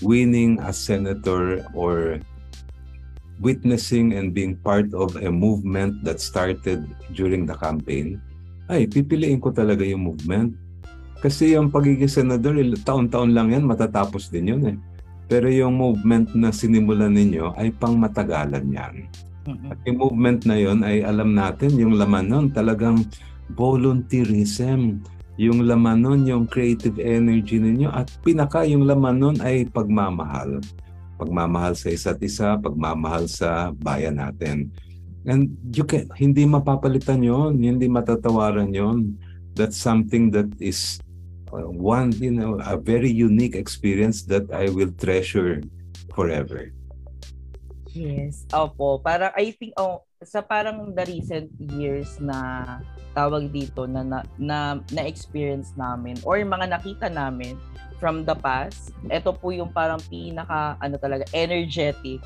winning 0.00 0.56
as 0.64 0.80
senator 0.80 1.60
or 1.76 2.18
witnessing 3.42 4.14
and 4.16 4.32
being 4.32 4.56
part 4.62 4.88
of 4.94 5.16
a 5.20 5.28
movement 5.28 6.00
that 6.06 6.22
started 6.22 6.86
during 7.12 7.44
the 7.44 7.56
campaign, 7.58 8.20
ay 8.72 8.88
pipiliin 8.88 9.42
ko 9.42 9.52
talaga 9.52 9.84
yung 9.84 10.08
movement. 10.08 10.56
Kasi 11.20 11.56
yung 11.56 11.72
pagiging 11.72 12.08
senador, 12.08 12.56
taon-taon 12.84 13.32
lang 13.32 13.52
yan, 13.52 13.64
matatapos 13.64 14.28
din 14.28 14.56
yun 14.56 14.62
eh. 14.68 14.76
Pero 15.24 15.48
yung 15.48 15.80
movement 15.80 16.36
na 16.36 16.52
sinimulan 16.52 17.16
ninyo 17.16 17.56
ay 17.56 17.72
pang 17.72 17.96
matagalan 17.96 18.68
yan. 18.68 19.08
At 19.44 19.78
yung 19.84 19.98
movement 20.00 20.48
na 20.48 20.56
yon 20.56 20.80
ay 20.80 21.04
alam 21.04 21.36
natin, 21.36 21.76
yung 21.76 22.00
laman 22.00 22.26
nun 22.32 22.46
talagang 22.52 23.04
volunteerism. 23.52 25.04
Yung 25.36 25.66
laman 25.66 25.98
nun, 26.06 26.20
yung 26.24 26.44
creative 26.46 26.96
energy 27.02 27.58
ninyo 27.58 27.90
at 27.90 28.06
pinaka 28.22 28.62
yung 28.64 28.86
laman 28.86 29.18
nun 29.18 29.36
ay 29.42 29.66
pagmamahal 29.66 30.62
pagmamahal 31.18 31.78
sa 31.78 31.88
isa't 31.90 32.20
isa, 32.22 32.58
pagmamahal 32.58 33.30
sa 33.30 33.70
bayan 33.74 34.18
natin. 34.18 34.70
And 35.24 35.56
you 35.72 35.88
can, 35.88 36.10
hindi 36.18 36.44
mapapalitan 36.44 37.24
yon, 37.24 37.56
hindi 37.62 37.88
matatawaran 37.88 38.74
yon. 38.74 39.16
That's 39.56 39.78
something 39.78 40.34
that 40.34 40.50
is 40.60 41.00
uh, 41.54 41.70
one, 41.70 42.12
you 42.18 42.34
know, 42.34 42.60
a 42.60 42.76
very 42.76 43.08
unique 43.08 43.56
experience 43.56 44.26
that 44.28 44.50
I 44.52 44.68
will 44.68 44.92
treasure 45.00 45.62
forever. 46.12 46.74
Yes, 47.94 48.42
opo. 48.50 48.98
Parang 48.98 49.30
I 49.38 49.54
think 49.54 49.78
oh, 49.78 50.02
sa 50.18 50.42
parang 50.42 50.90
the 50.90 51.04
recent 51.06 51.46
years 51.78 52.18
na 52.18 52.82
tawag 53.14 53.54
dito 53.54 53.86
na 53.86 54.02
na, 54.02 54.18
na, 54.34 54.58
na 54.90 55.02
experience 55.06 55.70
namin 55.78 56.18
or 56.26 56.42
mga 56.42 56.74
nakita 56.74 57.06
namin 57.06 57.54
from 58.02 58.26
the 58.26 58.34
past. 58.34 58.90
Ito 59.06 59.38
po 59.38 59.54
yung 59.54 59.70
parang 59.70 60.02
pinaka 60.10 60.74
ano 60.82 60.98
talaga 60.98 61.22
energetic. 61.30 62.18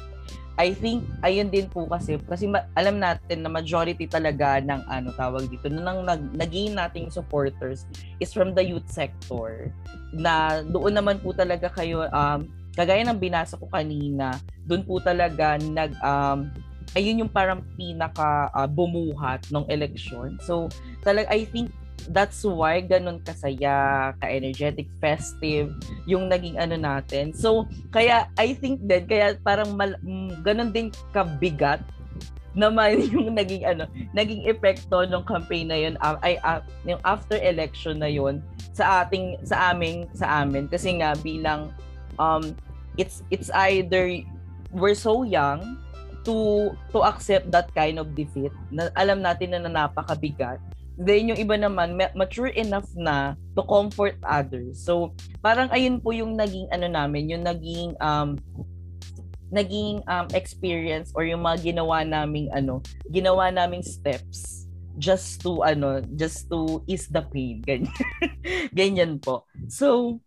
I 0.58 0.74
think 0.74 1.06
ayun 1.22 1.54
din 1.54 1.70
po 1.70 1.86
kasi 1.86 2.18
kasi 2.26 2.50
ma- 2.50 2.66
alam 2.74 2.98
natin 2.98 3.46
na 3.46 3.52
majority 3.52 4.10
talaga 4.10 4.58
ng 4.58 4.90
ano 4.90 5.14
tawag 5.14 5.46
dito 5.46 5.70
na 5.70 5.84
nang 5.86 6.02
nag, 6.02 6.34
naging 6.34 6.74
nating 6.74 7.14
supporters 7.14 7.86
is 8.18 8.34
from 8.34 8.58
the 8.58 8.64
youth 8.64 8.88
sector 8.90 9.70
na 10.10 10.64
doon 10.66 10.98
naman 10.98 11.22
po 11.22 11.30
talaga 11.30 11.70
kayo 11.70 12.10
um 12.10 12.50
kagaya 12.78 13.02
ng 13.02 13.18
binasa 13.18 13.58
ko 13.58 13.66
kanina 13.66 14.38
doon 14.70 14.86
po 14.86 15.02
talaga 15.02 15.58
nag 15.58 15.98
um 15.98 16.46
ayun 16.94 17.26
yung 17.26 17.32
parang 17.32 17.66
pinaka 17.74 18.46
uh, 18.54 18.70
bumuhat 18.70 19.42
ng 19.50 19.66
election 19.66 20.38
so 20.38 20.70
talaga 21.02 21.26
I 21.34 21.42
think 21.50 21.74
that's 22.06 22.46
why 22.46 22.80
ganun 22.80 23.20
kasaya, 23.20 24.10
ka-energetic, 24.22 24.88
festive 25.02 25.74
yung 26.08 26.30
naging 26.30 26.56
ano 26.56 26.78
natin. 26.78 27.36
So, 27.36 27.68
kaya 27.92 28.30
I 28.40 28.56
think 28.56 28.86
din, 28.86 29.04
kaya 29.04 29.36
parang 29.42 29.76
mal, 29.76 29.98
mm, 30.00 30.40
ganun 30.46 30.72
din 30.72 30.88
kabigat 31.12 31.84
naman 32.56 33.02
yung 33.12 33.36
naging 33.36 33.66
ano, 33.68 33.84
naging 34.16 34.48
epekto 34.48 35.04
ng 35.04 35.22
campaign 35.28 35.68
na 35.68 35.78
yun 35.78 35.94
uh, 36.00 36.16
ay 36.24 36.40
uh, 36.42 36.64
yung 36.88 36.98
after 37.04 37.36
election 37.38 38.00
na 38.00 38.08
yun 38.08 38.40
sa 38.72 39.04
ating 39.04 39.38
sa 39.42 39.74
aming 39.74 40.06
sa 40.14 40.42
amin 40.42 40.70
kasi 40.70 40.96
nga 40.98 41.14
bilang 41.18 41.70
um 42.18 42.54
it's 43.00 43.22
it's 43.30 43.48
either 43.70 44.10
we're 44.74 44.98
so 44.98 45.22
young 45.22 45.78
to 46.26 46.68
to 46.92 47.00
accept 47.06 47.48
that 47.54 47.72
kind 47.72 47.96
of 47.96 48.12
defeat 48.12 48.52
na 48.68 48.92
alam 48.98 49.24
natin 49.24 49.56
na, 49.56 49.58
na 49.64 49.70
napakabigat 49.86 50.60
Then 50.98 51.30
yung 51.30 51.38
iba 51.38 51.54
naman 51.54 51.94
mature 51.94 52.50
enough 52.58 52.90
na 52.98 53.38
to 53.54 53.62
comfort 53.62 54.18
others. 54.26 54.82
So 54.82 55.14
parang 55.38 55.70
ayun 55.70 56.02
po 56.02 56.10
yung 56.10 56.34
naging 56.34 56.66
ano 56.74 56.90
namin, 56.90 57.30
yung 57.30 57.46
naging 57.46 57.94
um 58.02 58.34
naging 59.54 60.02
um, 60.10 60.26
experience 60.34 61.14
or 61.14 61.22
yung 61.22 61.46
mga 61.46 61.72
ginawa 61.72 62.02
naming 62.02 62.50
ano, 62.50 62.82
ginawa 63.14 63.48
naming 63.54 63.80
steps 63.80 64.66
just 64.98 65.38
to 65.46 65.62
ano, 65.62 66.02
just 66.18 66.50
to 66.50 66.82
ease 66.90 67.06
the 67.06 67.22
pain. 67.30 67.62
Ganyan, 67.68 67.94
ganyan 68.74 69.12
po. 69.22 69.46
So 69.70 70.18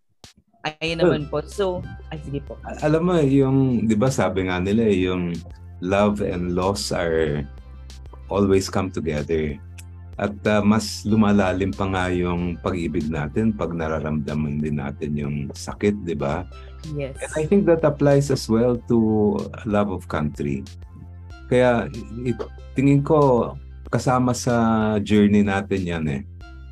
ayun 0.65 0.97
naman 1.01 1.23
po. 1.27 1.41
So 1.45 1.81
ay 2.13 2.21
sige 2.21 2.41
po. 2.45 2.57
Alam 2.85 3.01
mo 3.09 3.15
yung 3.21 3.87
'di 3.89 3.95
ba 3.97 4.13
sabi 4.13 4.45
nga 4.47 4.61
nila 4.61 4.85
eh, 4.85 5.09
yung 5.09 5.33
love 5.81 6.21
and 6.21 6.53
loss 6.53 6.93
are 6.93 7.45
always 8.29 8.69
come 8.69 8.93
together. 8.93 9.57
At 10.21 10.37
uh, 10.45 10.61
mas 10.61 11.01
lumalalim 11.01 11.73
pa 11.73 11.89
nga 11.89 12.05
yung 12.13 12.61
pag-ibig 12.61 13.09
natin 13.09 13.57
pag 13.57 13.73
nararamdaman 13.73 14.61
din 14.61 14.77
natin 14.77 15.17
yung 15.17 15.35
sakit, 15.49 16.05
di 16.05 16.13
ba? 16.13 16.45
Yes. 16.93 17.17
And 17.25 17.31
I 17.33 17.43
think 17.49 17.65
that 17.65 17.81
applies 17.81 18.29
as 18.29 18.45
well 18.45 18.77
to 18.85 18.97
love 19.65 19.89
of 19.89 20.05
country. 20.05 20.61
Kaya 21.49 21.89
it, 22.21 22.37
tingin 22.77 23.01
ko 23.01 23.51
kasama 23.89 24.37
sa 24.37 24.55
journey 25.01 25.41
natin 25.41 25.81
yan 25.83 26.05
eh 26.07 26.21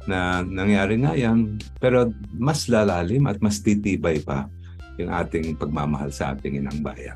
na 0.07 0.45
nangyari 0.45 0.95
nga 1.01 1.17
yan 1.17 1.59
pero 1.81 2.11
mas 2.35 2.71
lalalim 2.71 3.27
at 3.27 3.41
mas 3.43 3.59
titibay 3.59 4.23
pa 4.23 4.47
yung 4.99 5.11
ating 5.11 5.55
pagmamahal 5.55 6.11
sa 6.11 6.35
ating 6.35 6.59
inang 6.59 6.83
bayan. 6.83 7.15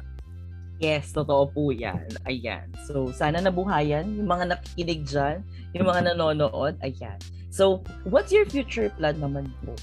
Yes, 0.84 1.16
totoo 1.16 1.48
po 1.52 1.72
yan. 1.72 2.08
Ayan. 2.28 2.68
So, 2.88 3.12
sana 3.16 3.40
nabuhayan 3.40 4.20
yung 4.20 4.28
mga 4.28 4.56
nakikinig 4.56 5.08
dyan, 5.08 5.40
yung 5.72 5.88
mga 5.88 6.12
nanonood. 6.12 6.76
Ayan. 6.84 7.20
So, 7.54 7.86
what's 8.08 8.36
your 8.36 8.44
future 8.44 8.92
plan 9.00 9.20
naman 9.22 9.48
po? 9.64 9.76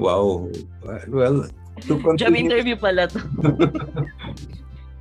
Wow. 0.00 0.48
Well, 1.08 1.48
to 1.84 1.94
continue... 2.04 2.20
Job 2.20 2.36
interview 2.36 2.76
pala 2.80 3.08
to. 3.10 3.20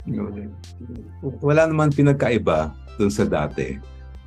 Wala 1.45 1.69
naman 1.69 1.93
pinagkaiba 1.93 2.73
dun 2.97 3.13
sa 3.13 3.23
dati. 3.23 3.77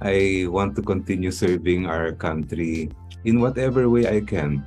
I 0.05 0.45
want 0.53 0.77
to 0.77 0.83
continue 0.85 1.33
serving 1.33 1.89
our 1.89 2.13
country 2.13 2.93
in 3.25 3.41
whatever 3.41 3.89
way 3.89 4.05
I 4.05 4.21
can. 4.21 4.61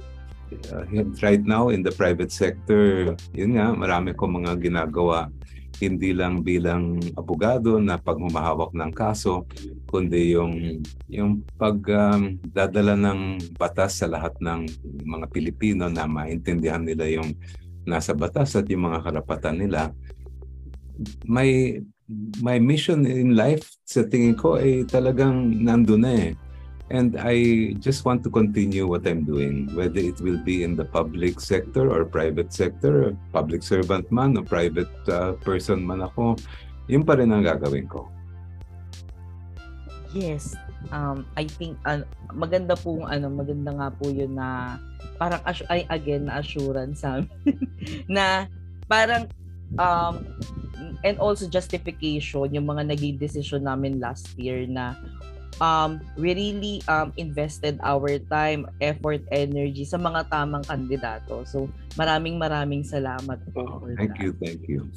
Uh, 0.74 1.06
right 1.22 1.44
now, 1.46 1.70
in 1.70 1.86
the 1.86 1.94
private 1.94 2.34
sector, 2.34 3.14
yun 3.38 3.54
nga, 3.54 3.70
marami 3.78 4.18
ko 4.18 4.26
mga 4.26 4.58
ginagawa 4.58 5.30
hindi 5.78 6.10
lang 6.10 6.42
bilang 6.42 6.98
abogado 7.14 7.78
na 7.78 8.02
pagmamahawak 8.02 8.74
ng 8.74 8.92
kaso, 8.94 9.46
kundi 9.86 10.34
yung 10.34 10.82
yung 11.06 11.46
pagdadala 11.58 12.98
um, 12.98 13.04
ng 13.06 13.20
batas 13.62 14.02
sa 14.02 14.10
lahat 14.10 14.34
ng 14.42 14.66
mga 15.06 15.26
Pilipino 15.30 15.86
na 15.86 16.10
maintindihan 16.10 16.82
nila 16.82 17.06
yung 17.06 17.38
nasa 17.86 18.18
batas 18.18 18.58
at 18.58 18.66
yung 18.68 18.90
mga 18.90 19.06
karapatan 19.06 19.58
nila. 19.62 19.94
My 21.30 21.78
my 22.40 22.60
mission 22.60 23.04
in 23.04 23.36
life 23.36 23.76
sa 23.84 24.08
tingin 24.08 24.36
ko 24.36 24.56
ay 24.56 24.88
talagang 24.88 25.52
nandoon 25.60 26.02
na 26.04 26.14
eh. 26.16 26.34
And 26.88 27.20
I 27.20 27.76
just 27.84 28.08
want 28.08 28.24
to 28.24 28.32
continue 28.32 28.88
what 28.88 29.04
I'm 29.04 29.28
doing, 29.28 29.68
whether 29.76 30.00
it 30.00 30.24
will 30.24 30.40
be 30.40 30.64
in 30.64 30.80
the 30.80 30.88
public 30.88 31.44
sector 31.44 31.92
or 31.92 32.08
private 32.08 32.56
sector, 32.56 33.12
public 33.36 33.60
servant 33.60 34.08
man 34.08 34.40
o 34.40 34.42
private 34.42 34.92
uh, 35.12 35.36
person 35.44 35.84
man 35.84 36.00
ako, 36.00 36.40
yun 36.88 37.04
pa 37.04 37.20
rin 37.20 37.36
ang 37.36 37.44
gagawin 37.44 37.92
ko. 37.92 38.08
Yes. 40.16 40.56
Um, 40.96 41.28
I 41.36 41.52
think 41.52 41.76
uh, 41.84 42.08
maganda 42.32 42.80
po 42.80 43.04
ano, 43.04 43.28
maganda 43.36 43.76
nga 43.76 43.92
po 43.92 44.08
yun 44.08 44.40
na 44.40 44.80
parang 45.20 45.44
ay 45.68 45.84
again 45.92 46.32
na 46.32 46.40
assurance 46.40 47.04
sa 47.04 47.20
na 48.08 48.48
parang 48.88 49.28
um, 49.76 50.24
and 51.04 51.20
also 51.20 51.46
justification 51.52 52.48
yung 52.56 52.66
mga 52.66 52.96
naging 52.96 53.20
decision 53.20 53.68
namin 53.68 54.00
last 54.00 54.32
year 54.40 54.64
na 54.64 54.96
um, 55.62 56.02
we 56.18 56.34
really 56.34 56.82
um, 56.88 57.14
invested 57.18 57.80
our 57.84 58.20
time, 58.30 58.66
effort, 58.82 59.22
energy 59.32 59.86
sa 59.86 59.98
mga 59.98 60.30
tamang 60.30 60.66
kandidato. 60.66 61.44
So, 61.46 61.70
maraming 61.98 62.38
maraming 62.38 62.86
salamat 62.86 63.42
po. 63.54 63.66
Oh, 63.66 63.90
thank 63.98 64.18
that. 64.18 64.22
you, 64.22 64.30
thank 64.38 64.62
you. 64.70 64.90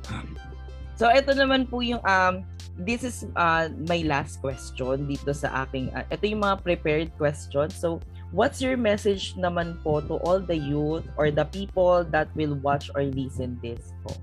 so, 0.98 1.10
ito 1.10 1.32
naman 1.34 1.70
po 1.70 1.82
yung, 1.82 2.02
um, 2.02 2.42
this 2.76 3.06
is 3.06 3.24
uh, 3.38 3.70
my 3.88 4.02
last 4.04 4.42
question 4.42 5.06
dito 5.06 5.30
sa 5.32 5.66
aking, 5.66 5.90
uh, 5.94 6.04
ito 6.10 6.26
yung 6.26 6.42
mga 6.42 6.56
prepared 6.62 7.10
questions. 7.16 7.74
So, 7.74 8.02
what's 8.34 8.58
your 8.58 8.74
message 8.74 9.34
naman 9.38 9.78
po 9.82 10.02
to 10.02 10.18
all 10.26 10.42
the 10.42 10.56
youth 10.56 11.06
or 11.14 11.30
the 11.30 11.46
people 11.46 12.02
that 12.10 12.30
will 12.34 12.58
watch 12.62 12.90
or 12.94 13.06
listen 13.06 13.58
this 13.62 13.94
po? 14.02 14.14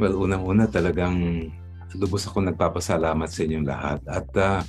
Well, 0.00 0.16
unang-una 0.16 0.64
talagang 0.64 1.48
lubos 1.98 2.24
ako 2.24 2.46
nagpapasalamat 2.46 3.28
sa 3.28 3.40
inyong 3.44 3.66
lahat. 3.66 4.00
At 4.08 4.28
uh, 4.38 4.60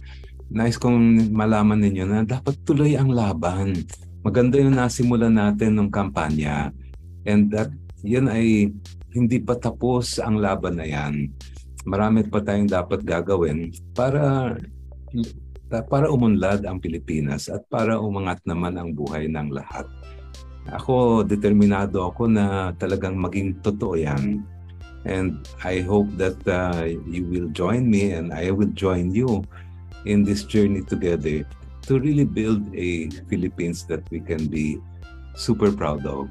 nais 0.51 0.75
kong 0.75 1.31
malaman 1.31 1.79
ninyo 1.79 2.03
na 2.03 2.19
dapat 2.27 2.59
tuloy 2.67 2.99
ang 2.99 3.13
laban. 3.13 3.87
Maganda 4.21 4.59
yung 4.59 4.75
nasimulan 4.75 5.33
natin 5.33 5.79
ng 5.79 5.89
kampanya. 5.89 6.75
And 7.23 7.53
that 7.53 7.71
yan 8.01 8.27
ay 8.27 8.73
hindi 9.13 9.37
pa 9.39 9.55
tapos 9.55 10.17
ang 10.19 10.41
laban 10.41 10.81
na 10.81 10.87
yan. 10.87 11.29
Marami 11.87 12.27
pa 12.27 12.43
tayong 12.43 12.69
dapat 12.69 13.01
gagawin 13.01 13.73
para 13.95 14.53
para 15.71 16.11
umunlad 16.11 16.67
ang 16.67 16.83
Pilipinas 16.83 17.47
at 17.47 17.63
para 17.71 17.95
umangat 17.95 18.43
naman 18.43 18.75
ang 18.75 18.91
buhay 18.91 19.31
ng 19.31 19.55
lahat. 19.55 19.87
Ako, 20.67 21.23
determinado 21.23 22.03
ako 22.03 22.27
na 22.27 22.75
talagang 22.75 23.15
maging 23.15 23.57
totoo 23.63 23.95
yan 23.95 24.43
And 25.05 25.41
I 25.65 25.81
hope 25.81 26.13
that 26.21 26.37
uh, 26.45 26.85
you 26.85 27.25
will 27.25 27.49
join 27.49 27.89
me 27.89 28.13
and 28.13 28.33
I 28.33 28.51
will 28.53 28.69
join 28.77 29.09
you 29.09 29.41
in 30.05 30.21
this 30.21 30.45
journey 30.45 30.85
together 30.85 31.45
to 31.89 31.97
really 31.97 32.25
build 32.25 32.61
a 32.77 33.09
Philippines 33.25 33.85
that 33.89 34.05
we 34.13 34.21
can 34.21 34.45
be 34.45 34.77
super 35.33 35.73
proud 35.73 36.05
of. 36.05 36.29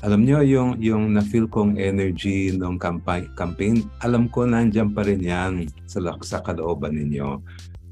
Alam 0.00 0.24
nyo, 0.24 0.40
yung, 0.40 0.80
yung 0.80 1.12
na-feel 1.12 1.44
kong 1.44 1.76
energy 1.76 2.56
ng 2.56 2.80
campaign, 2.80 3.28
campaign, 3.36 3.84
alam 4.00 4.32
ko 4.32 4.48
nandiyan 4.48 4.96
pa 4.96 5.04
rin 5.04 5.20
yan 5.20 5.68
sa, 5.84 6.00
sa 6.24 6.40
kalooban 6.40 6.96
ninyo. 6.96 7.36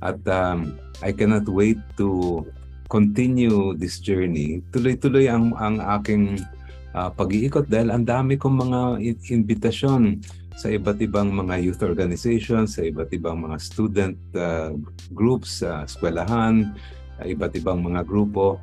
At 0.02 0.22
um, 0.30 0.78
I 1.02 1.10
cannot 1.10 1.46
wait 1.50 1.78
to 1.98 2.42
continue 2.88 3.76
this 3.76 4.00
journey. 4.00 4.64
Tuloy-tuloy 4.72 5.28
ang, 5.28 5.52
ang 5.60 5.78
aking 6.00 6.40
uh, 6.96 7.10
pag-iikot 7.12 7.68
dahil 7.68 7.92
ang 7.92 8.04
dami 8.08 8.40
kong 8.40 8.56
mga 8.68 8.80
invitasyon 9.28 10.22
sa 10.58 10.66
iba't 10.74 10.98
ibang 10.98 11.30
mga 11.30 11.62
youth 11.62 11.86
organizations, 11.86 12.74
sa 12.74 12.82
iba't 12.82 13.14
ibang 13.14 13.38
mga 13.38 13.56
student 13.62 14.18
uh, 14.34 14.74
groups, 15.14 15.62
sa 15.62 15.82
uh, 15.82 15.86
eskwelahan, 15.86 16.74
uh, 17.22 17.24
iba't 17.28 17.54
ibang 17.54 17.78
mga 17.78 18.02
grupo. 18.02 18.58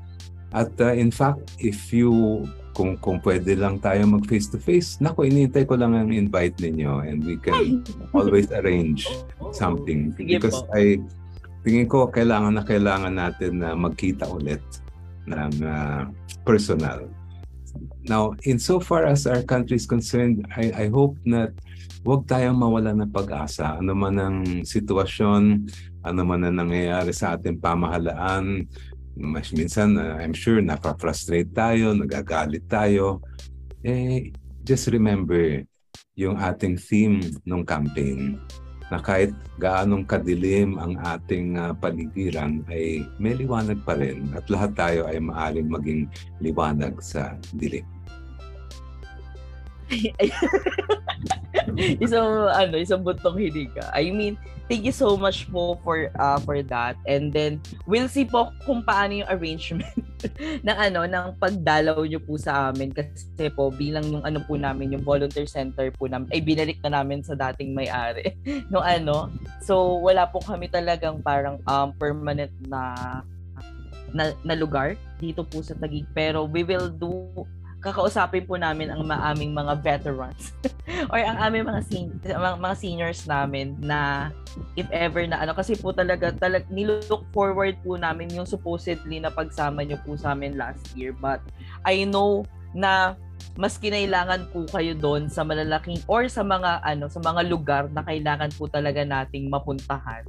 At 0.51 0.75
uh, 0.83 0.91
in 0.91 1.11
fact, 1.11 1.55
if 1.63 1.95
you 1.95 2.43
kung 2.75 2.99
kung 2.99 3.23
pwede 3.23 3.55
lang 3.55 3.79
tayo 3.79 4.03
mag 4.03 4.27
face 4.27 4.51
to 4.51 4.59
face, 4.59 4.99
nako 4.99 5.23
inintay 5.23 5.63
ko 5.63 5.79
lang 5.79 5.95
ang 5.95 6.11
invite 6.11 6.59
ninyo 6.59 7.07
and 7.07 7.23
we 7.23 7.39
can 7.39 7.79
always 8.11 8.51
arrange 8.51 9.07
something 9.55 10.11
because 10.19 10.67
I 10.75 10.99
tingin 11.65 11.89
ko 11.89 12.05
kailangan 12.13 12.53
na 12.53 12.63
kailangan 12.63 13.13
natin 13.17 13.65
na 13.65 13.73
magkita 13.73 14.29
ulit 14.29 14.61
ng 15.25 15.53
uh, 15.65 16.05
personal. 16.45 17.09
Now, 18.05 18.37
in 18.45 18.61
so 18.61 18.77
far 18.77 19.09
as 19.09 19.25
our 19.25 19.41
country 19.41 19.81
is 19.81 19.89
concerned, 19.89 20.45
I, 20.53 20.85
I 20.85 20.85
hope 20.93 21.17
na 21.25 21.49
huwag 22.05 22.29
tayong 22.29 22.55
mawala 22.55 22.93
ng 22.93 23.09
pag-asa. 23.09 23.81
Ano 23.81 23.97
man 23.97 24.15
ang 24.21 24.37
sitwasyon, 24.61 25.65
ano 26.05 26.21
man 26.21 26.45
ang 26.45 26.61
nangyayari 26.61 27.09
sa 27.09 27.33
ating 27.33 27.57
pamahalaan, 27.57 28.69
mas 29.17 29.49
minsan, 29.49 29.97
uh, 29.97 30.21
I'm 30.21 30.37
sure, 30.37 30.61
napafrustrate 30.61 31.49
tayo, 31.49 31.97
nagagalit 31.97 32.69
tayo. 32.69 33.25
Eh, 33.81 34.29
just 34.61 34.85
remember 34.93 35.65
yung 36.13 36.37
ating 36.37 36.77
theme 36.77 37.19
ng 37.41 37.65
campaign 37.65 38.37
na 38.93 39.01
kahit 39.01 39.33
gaanong 39.57 40.05
kadilim 40.05 40.77
ang 40.77 40.99
ating 41.01 41.57
uh, 41.57 41.73
paligiran 41.73 42.61
ay 42.69 43.01
may 43.17 43.33
liwanag 43.33 43.81
pa 43.81 43.97
rin 43.97 44.29
at 44.37 44.45
lahat 44.51 44.71
tayo 44.77 44.99
ay 45.09 45.17
maaring 45.17 45.71
maging 45.71 46.01
liwanag 46.43 46.93
sa 47.01 47.33
dilim. 47.55 47.94
isang 52.03 52.49
ano, 52.49 52.75
isang 52.77 53.01
buntong 53.01 53.37
hinika. 53.37 53.89
I 53.93 54.09
mean, 54.09 54.37
thank 54.65 54.85
you 54.85 54.93
so 54.93 55.17
much 55.17 55.49
po 55.49 55.77
for 55.85 56.09
uh, 56.17 56.41
for 56.41 56.61
that. 56.65 56.97
And 57.05 57.29
then 57.29 57.61
we'll 57.85 58.09
see 58.09 58.25
po 58.25 58.49
kung 58.65 58.81
paano 58.81 59.23
yung 59.23 59.29
arrangement 59.29 59.93
ng 60.67 60.77
ano 60.77 61.05
ng 61.05 61.25
pagdalaw 61.37 62.01
niyo 62.05 62.21
po 62.21 62.37
sa 62.37 62.69
amin 62.69 62.93
kasi 62.93 63.49
po 63.53 63.69
bilang 63.69 64.05
yung 64.09 64.25
ano 64.25 64.41
po 64.41 64.57
namin 64.57 64.97
yung 64.97 65.05
volunteer 65.05 65.45
center 65.45 65.93
po 65.93 66.09
namin 66.09 66.29
ay 66.33 66.41
binalik 66.41 66.81
na 66.81 67.01
namin 67.01 67.21
sa 67.21 67.37
dating 67.37 67.77
may-ari 67.77 68.33
no 68.73 68.81
ano. 68.81 69.29
So 69.61 70.01
wala 70.01 70.29
po 70.29 70.41
kami 70.41 70.69
talagang 70.69 71.21
parang 71.21 71.61
um, 71.69 71.93
permanent 71.97 72.53
na 72.65 73.21
na, 74.15 74.31
na 74.47 74.55
lugar 74.55 74.95
dito 75.19 75.43
po 75.43 75.59
sa 75.59 75.75
Taguig 75.75 76.07
pero 76.15 76.47
we 76.47 76.63
will 76.63 76.87
do 76.87 77.27
kakausapin 77.85 78.49
po 78.49 78.57
namin 78.57 78.89
ang 78.89 79.05
maaming 79.05 79.53
mga 79.53 79.77
veterans. 79.85 80.57
Or 81.13 81.21
ang 81.21 81.37
aming 81.37 81.69
mga, 81.69 81.81
sen- 81.85 82.17
mga, 82.25 82.57
mga 82.57 82.75
seniors 82.81 83.21
namin 83.29 83.77
na 83.77 84.33
if 84.73 84.89
ever 84.89 85.21
na 85.29 85.45
ano. 85.45 85.53
Kasi 85.53 85.77
po 85.77 85.93
talaga 85.93 86.33
talag 86.33 86.65
nilook 86.73 87.29
forward 87.29 87.77
po 87.85 87.93
namin 87.93 88.33
yung 88.33 88.49
supposedly 88.49 89.21
na 89.21 89.29
pagsama 89.29 89.85
niyo 89.85 90.01
po 90.01 90.17
sa 90.17 90.33
amin 90.33 90.57
last 90.57 90.81
year. 90.97 91.13
But 91.13 91.45
I 91.85 92.09
know 92.09 92.49
na 92.73 93.13
mas 93.55 93.77
kinailangan 93.77 94.51
po 94.51 94.65
kayo 94.67 94.97
doon 94.97 95.29
sa 95.29 95.45
malalaking 95.45 96.01
or 96.09 96.27
sa 96.27 96.43
mga 96.43 96.83
ano 96.83 97.07
sa 97.07 97.21
mga 97.23 97.41
lugar 97.47 97.87
na 97.93 98.03
kailangan 98.03 98.51
po 98.57 98.65
talaga 98.65 99.05
nating 99.05 99.47
mapuntahan. 99.47 100.25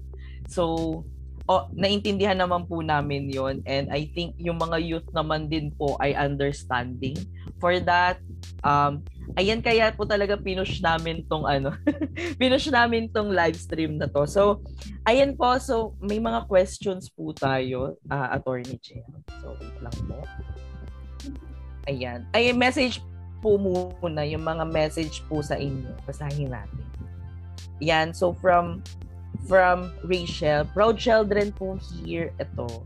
So 0.47 1.03
oh, 1.47 1.64
naintindihan 1.75 2.38
naman 2.38 2.66
po 2.66 2.83
namin 2.83 3.31
yon 3.31 3.62
and 3.66 3.90
I 3.90 4.11
think 4.12 4.35
yung 4.38 4.59
mga 4.59 4.79
youth 4.83 5.09
naman 5.14 5.47
din 5.47 5.71
po 5.75 5.95
ay 6.03 6.14
understanding 6.14 7.16
for 7.59 7.79
that 7.81 8.21
um 8.64 9.03
ayan 9.37 9.61
kaya 9.61 9.90
po 9.92 10.07
talaga 10.07 10.38
pinush 10.38 10.81
namin 10.81 11.27
tong 11.27 11.45
ano 11.45 11.75
pinush 12.40 12.71
namin 12.71 13.11
tong 13.11 13.33
live 13.33 13.59
stream 13.59 13.99
na 13.99 14.07
to 14.07 14.25
so 14.25 14.62
ayan 15.09 15.35
po 15.35 15.59
so 15.61 15.97
may 15.99 16.21
mga 16.23 16.47
questions 16.47 17.11
po 17.11 17.35
tayo 17.37 17.99
uh, 18.09 18.29
attorney 18.33 18.79
Chair 18.81 19.05
so 19.42 19.57
wait 19.59 19.77
lang 19.83 19.97
po 20.07 20.19
ayan 21.90 22.21
ay 22.33 22.55
message 22.55 23.03
po 23.45 23.61
muna 23.61 24.25
yung 24.25 24.42
mga 24.42 24.64
message 24.66 25.21
po 25.29 25.45
sa 25.45 25.59
inyo 25.59 25.92
basahin 26.09 26.51
natin 26.51 26.87
yan 27.83 28.16
so 28.16 28.33
from 28.33 28.81
from 29.47 29.95
Rachel. 30.05 30.66
Proud 30.75 30.99
children 30.99 31.53
po 31.55 31.79
here. 32.03 32.35
Ito. 32.40 32.83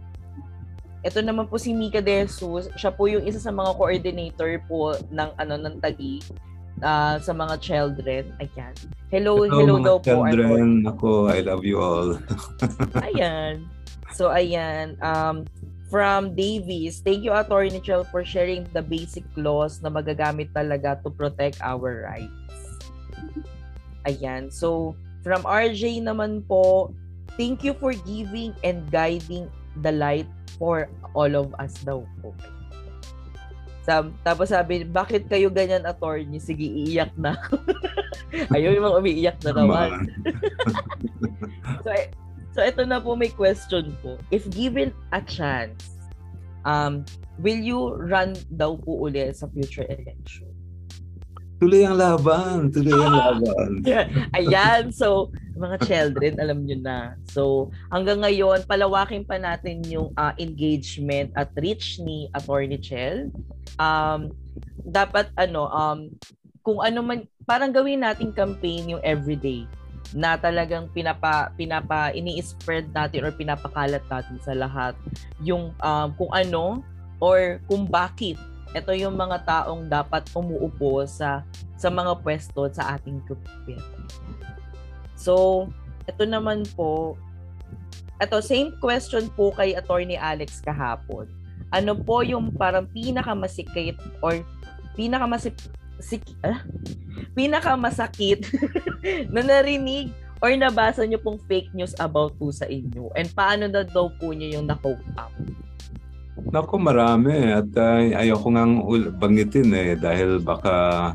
Ito 1.01 1.25
naman 1.25 1.49
po 1.49 1.57
si 1.57 1.73
Mika 1.73 2.05
De 2.05 2.25
Jesus. 2.25 2.69
Siya 2.77 2.93
po 2.93 3.09
yung 3.09 3.25
isa 3.25 3.41
sa 3.41 3.53
mga 3.53 3.77
coordinator 3.77 4.61
po 4.69 4.97
ng 5.09 5.31
ano 5.41 5.55
ng 5.57 5.77
Tagi 5.81 6.21
uh, 6.85 7.17
sa 7.21 7.33
mga 7.33 7.55
children. 7.61 8.25
Ayan. 8.41 8.75
Hello, 9.09 9.41
hello, 9.43 9.59
hello 9.59 9.77
daw 9.81 9.97
children. 10.05 10.85
po. 10.85 10.91
Ako, 10.93 11.09
I 11.33 11.41
love 11.41 11.65
you 11.65 11.81
all. 11.81 12.21
ayan. 13.09 13.65
So, 14.13 14.29
ayan. 14.29 15.01
Um, 15.01 15.49
from 15.89 16.37
Davies, 16.37 17.01
thank 17.01 17.25
you, 17.25 17.33
Attorney 17.33 17.81
Chel, 17.81 18.05
for 18.09 18.23
sharing 18.23 18.69
the 18.77 18.85
basic 18.85 19.25
laws 19.35 19.81
na 19.83 19.89
magagamit 19.89 20.53
talaga 20.53 21.01
to 21.03 21.09
protect 21.11 21.59
our 21.65 22.07
rights. 22.07 22.79
Ayan. 24.05 24.53
So, 24.53 24.95
From 25.21 25.45
RJ 25.45 26.01
naman 26.01 26.49
po, 26.49 26.97
thank 27.37 27.61
you 27.61 27.77
for 27.77 27.93
giving 28.09 28.57
and 28.65 28.89
guiding 28.89 29.53
the 29.85 29.93
light 29.93 30.29
for 30.61 30.93
all 31.17 31.33
of 31.33 31.57
us 31.57 31.81
daw 31.81 32.05
po. 32.21 32.37
Sab 33.81 34.13
tapos 34.21 34.53
sabi, 34.53 34.85
bakit 34.85 35.25
kayo 35.33 35.49
ganyan, 35.49 35.89
attorney? 35.89 36.37
Sige, 36.37 36.69
iiyak 36.69 37.17
na. 37.17 37.33
Ayaw 38.55 38.77
yung 38.77 38.85
mga 38.85 38.99
umiiyak 39.01 39.39
na 39.41 39.53
naman. 39.57 39.91
so, 41.85 41.89
eh, 41.89 42.13
so, 42.53 42.61
ito 42.61 42.85
na 42.85 43.01
po 43.01 43.17
may 43.17 43.33
question 43.33 43.97
po. 44.05 44.21
If 44.29 44.47
given 44.53 44.93
a 45.17 45.25
chance, 45.25 45.97
um, 46.69 47.09
will 47.41 47.59
you 47.59 47.97
run 47.97 48.37
daw 48.53 48.77
po 48.77 49.09
ulit 49.09 49.41
sa 49.41 49.49
future 49.49 49.89
election? 49.89 50.50
Tuloy 51.61 51.85
ang 51.85 52.01
laban. 52.01 52.73
Tuloy 52.73 52.97
ang 52.97 53.13
laban. 53.13 53.71
Ayan. 54.41 54.89
So, 54.97 55.29
mga 55.61 55.77
children, 55.85 56.41
alam 56.41 56.65
nyo 56.65 56.77
na. 56.81 56.99
So, 57.29 57.69
hanggang 57.93 58.25
ngayon, 58.25 58.65
palawakin 58.65 59.29
pa 59.29 59.37
natin 59.37 59.85
yung 59.85 60.17
uh, 60.17 60.33
engagement 60.41 61.29
at 61.37 61.53
reach 61.61 62.01
ni 62.01 62.33
Attorney 62.33 62.81
Chel. 62.81 63.29
Um, 63.77 64.33
dapat, 64.89 65.29
ano, 65.37 65.69
um, 65.69 66.09
kung 66.65 66.81
ano 66.81 67.05
man, 67.05 67.29
parang 67.45 67.77
gawin 67.77 68.01
nating 68.09 68.33
campaign 68.33 68.97
yung 68.97 69.05
everyday. 69.05 69.69
na 70.11 70.35
talagang 70.35 70.91
pinapa 70.91 71.55
pinapa 71.55 72.11
ini-spread 72.11 72.91
natin 72.91 73.23
or 73.23 73.31
pinapakalat 73.31 74.03
natin 74.11 74.43
sa 74.43 74.59
lahat 74.59 74.99
yung 75.39 75.71
um, 75.79 76.09
kung 76.19 76.33
ano 76.35 76.83
or 77.23 77.63
kung 77.71 77.87
bakit 77.87 78.35
ito 78.71 78.93
yung 78.95 79.19
mga 79.19 79.43
taong 79.47 79.91
dapat 79.91 80.27
umuupo 80.31 81.03
sa 81.07 81.43
sa 81.81 81.89
mga 81.89 82.21
pwesto 82.21 82.69
sa 82.71 82.95
ating 82.95 83.25
gobyerno. 83.25 84.05
So, 85.17 85.67
ito 86.05 86.25
naman 86.29 86.69
po, 86.77 87.17
ito 88.21 88.37
same 88.45 88.77
question 88.79 89.33
po 89.33 89.51
kay 89.57 89.73
Attorney 89.73 90.21
Alex 90.21 90.61
kahapon. 90.61 91.29
Ano 91.73 91.97
po 91.97 92.21
yung 92.21 92.53
parang 92.53 92.85
pinakamasikip 92.93 93.97
or 94.21 94.45
pinakamasik 94.93 95.57
sik, 96.01 96.25
ah, 96.45 96.65
pinakamasakit 97.37 98.49
na 99.35 99.41
narinig 99.45 100.13
or 100.41 100.53
nabasa 100.57 101.05
nyo 101.05 101.21
pong 101.21 101.41
fake 101.49 101.73
news 101.77 101.93
about 102.01 102.37
po 102.41 102.53
sa 102.53 102.69
inyo? 102.69 103.13
And 103.17 103.29
paano 103.33 103.69
na 103.69 103.85
daw 103.85 104.13
po 104.21 104.33
nyo 104.33 104.49
yung 104.49 104.69
na-cope 104.69 105.05
up? 105.17 105.33
Naku, 106.49 106.81
marami. 106.81 107.53
At 107.53 107.69
uh, 107.77 108.01
ayoko 108.17 108.49
ngang 108.49 108.75
banggitin 109.21 109.69
eh 109.77 109.93
dahil 110.01 110.41
baka 110.41 111.13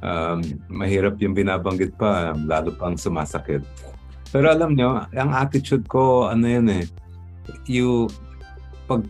um, 0.00 0.40
mahirap 0.72 1.20
yung 1.20 1.36
binabanggit 1.36 1.92
pa, 2.00 2.32
lalo 2.32 2.72
pang 2.72 2.96
sumasakit. 2.96 3.60
Pero 4.32 4.50
alam 4.50 4.72
nyo, 4.72 5.04
ang 5.14 5.30
attitude 5.36 5.86
ko, 5.86 6.26
ano 6.26 6.48
yan 6.48 6.66
eh, 6.72 6.84
you, 7.70 8.10
pag, 8.90 9.06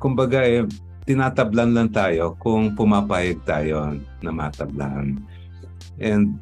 kumbaga 0.00 0.40
eh, 0.40 0.64
tinatablan 1.04 1.76
lang 1.76 1.90
tayo 1.92 2.38
kung 2.40 2.72
pumapayag 2.72 3.42
tayo 3.44 3.98
na 4.24 4.30
matablan. 4.32 5.20
And 6.00 6.40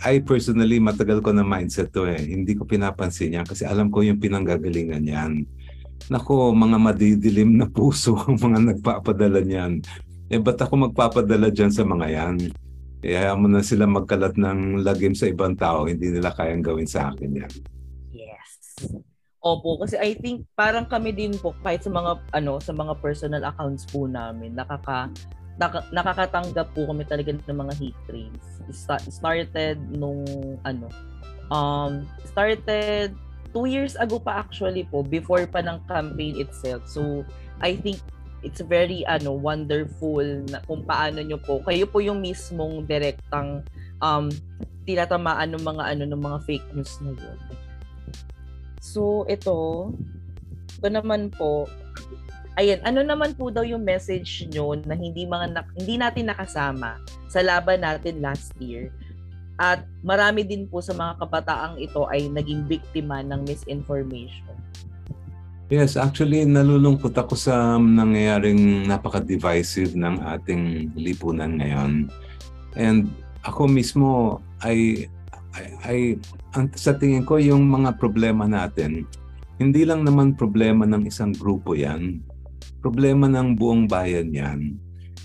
I 0.00 0.24
personally, 0.24 0.80
matagal 0.80 1.20
ko 1.20 1.34
na 1.34 1.44
mindset 1.44 1.92
to 1.92 2.08
eh. 2.08 2.16
Hindi 2.16 2.56
ko 2.56 2.64
pinapansin 2.64 3.36
yan 3.36 3.44
kasi 3.44 3.68
alam 3.68 3.92
ko 3.92 4.00
yung 4.00 4.16
pinanggagalingan 4.16 5.04
yan. 5.04 5.32
Nako, 6.12 6.52
mga 6.52 6.76
madidilim 6.76 7.56
na 7.56 7.64
puso 7.64 8.16
ang 8.28 8.36
mga 8.36 8.74
nagpapadala 8.74 9.40
niyan. 9.40 9.80
Eh, 10.28 10.40
ba't 10.40 10.60
ako 10.60 10.90
magpapadala 10.90 11.48
dyan 11.48 11.72
sa 11.72 11.84
mga 11.84 12.06
yan? 12.12 12.36
Kaya 13.04 13.36
mo 13.36 13.48
na 13.48 13.60
sila 13.60 13.84
magkalat 13.84 14.40
ng 14.40 14.80
lagim 14.80 15.12
sa 15.12 15.28
ibang 15.28 15.52
tao, 15.52 15.84
hindi 15.84 16.08
nila 16.08 16.32
kayang 16.32 16.64
gawin 16.64 16.88
sa 16.88 17.12
akin 17.12 17.44
yan. 17.44 17.52
Yes. 18.08 18.80
Opo, 19.44 19.76
kasi 19.76 20.00
I 20.00 20.16
think 20.16 20.48
parang 20.56 20.88
kami 20.88 21.12
din 21.12 21.36
po 21.36 21.52
kahit 21.60 21.84
sa 21.84 21.92
mga 21.92 22.16
ano 22.32 22.56
sa 22.64 22.72
mga 22.72 22.96
personal 23.04 23.44
accounts 23.44 23.84
po 23.92 24.08
namin 24.08 24.56
nakaka 24.56 25.12
naka, 25.60 25.84
nakakatanggap 25.92 26.72
po 26.72 26.88
kami 26.88 27.04
talaga 27.04 27.36
ng 27.36 27.44
mga 27.52 27.74
hate 27.76 28.00
trains. 28.08 28.44
It 28.72 29.12
started 29.12 29.76
nung 29.92 30.24
ano 30.64 30.88
um 31.52 32.08
started 32.24 33.12
two 33.54 33.70
years 33.70 33.94
ago 33.96 34.18
pa 34.18 34.42
actually 34.42 34.82
po, 34.90 35.06
before 35.06 35.46
pa 35.46 35.62
ng 35.62 35.78
campaign 35.86 36.42
itself. 36.42 36.84
So, 36.90 37.22
I 37.62 37.78
think 37.78 38.02
it's 38.44 38.60
very 38.60 39.02
ano 39.08 39.32
wonderful 39.32 40.22
na 40.52 40.60
kung 40.68 40.84
paano 40.84 41.24
nyo 41.24 41.40
po 41.40 41.64
kayo 41.64 41.88
po 41.88 42.04
yung 42.04 42.20
mismong 42.20 42.84
direktang 42.84 43.64
um 44.04 44.28
tinatamaan 44.84 45.56
ng 45.56 45.64
mga 45.64 45.82
ano 45.96 46.04
ng 46.04 46.20
mga 46.20 46.38
fake 46.44 46.68
news 46.76 46.92
na 47.00 47.16
yun. 47.16 47.38
So 48.84 49.24
ito 49.32 49.88
ito 50.76 50.88
naman 50.92 51.32
po 51.32 51.64
Ayan, 52.54 52.78
ano 52.86 53.02
naman 53.02 53.34
po 53.34 53.50
daw 53.50 53.66
yung 53.66 53.82
message 53.82 54.46
nyo 54.54 54.78
na 54.86 54.94
hindi 54.94 55.26
mga 55.26 55.58
na, 55.58 55.66
hindi 55.74 55.98
natin 55.98 56.30
nakasama 56.30 57.02
sa 57.26 57.42
laban 57.42 57.82
natin 57.82 58.22
last 58.22 58.54
year 58.62 58.94
at 59.58 59.86
marami 60.02 60.42
din 60.42 60.66
po 60.66 60.82
sa 60.82 60.94
mga 60.94 61.22
kabataang 61.22 61.78
ito 61.78 62.06
ay 62.10 62.26
naging 62.30 62.66
biktima 62.66 63.22
ng 63.22 63.46
misinformation. 63.46 64.54
Yes, 65.72 65.96
actually 65.96 66.44
nalulungkot 66.44 67.16
ako 67.16 67.34
sa 67.34 67.80
nangyayaring 67.80 68.84
napaka-divisive 68.84 69.96
ng 69.96 70.20
ating 70.20 70.92
lipunan 70.94 71.56
ngayon. 71.56 72.12
And 72.76 73.08
ako 73.46 73.70
mismo 73.70 74.38
ay 74.60 75.08
ay, 75.54 75.66
ay 75.86 75.98
ang, 76.58 76.66
sa 76.74 76.98
tingin 76.98 77.22
ko 77.22 77.38
yung 77.38 77.70
mga 77.70 77.96
problema 77.96 78.44
natin 78.50 79.06
hindi 79.58 79.86
lang 79.86 80.02
naman 80.02 80.34
problema 80.34 80.82
ng 80.82 81.06
isang 81.06 81.30
grupo 81.30 81.78
'yan. 81.78 82.18
Problema 82.82 83.30
ng 83.30 83.54
buong 83.54 83.86
bayan 83.86 84.34
'yan. 84.34 84.74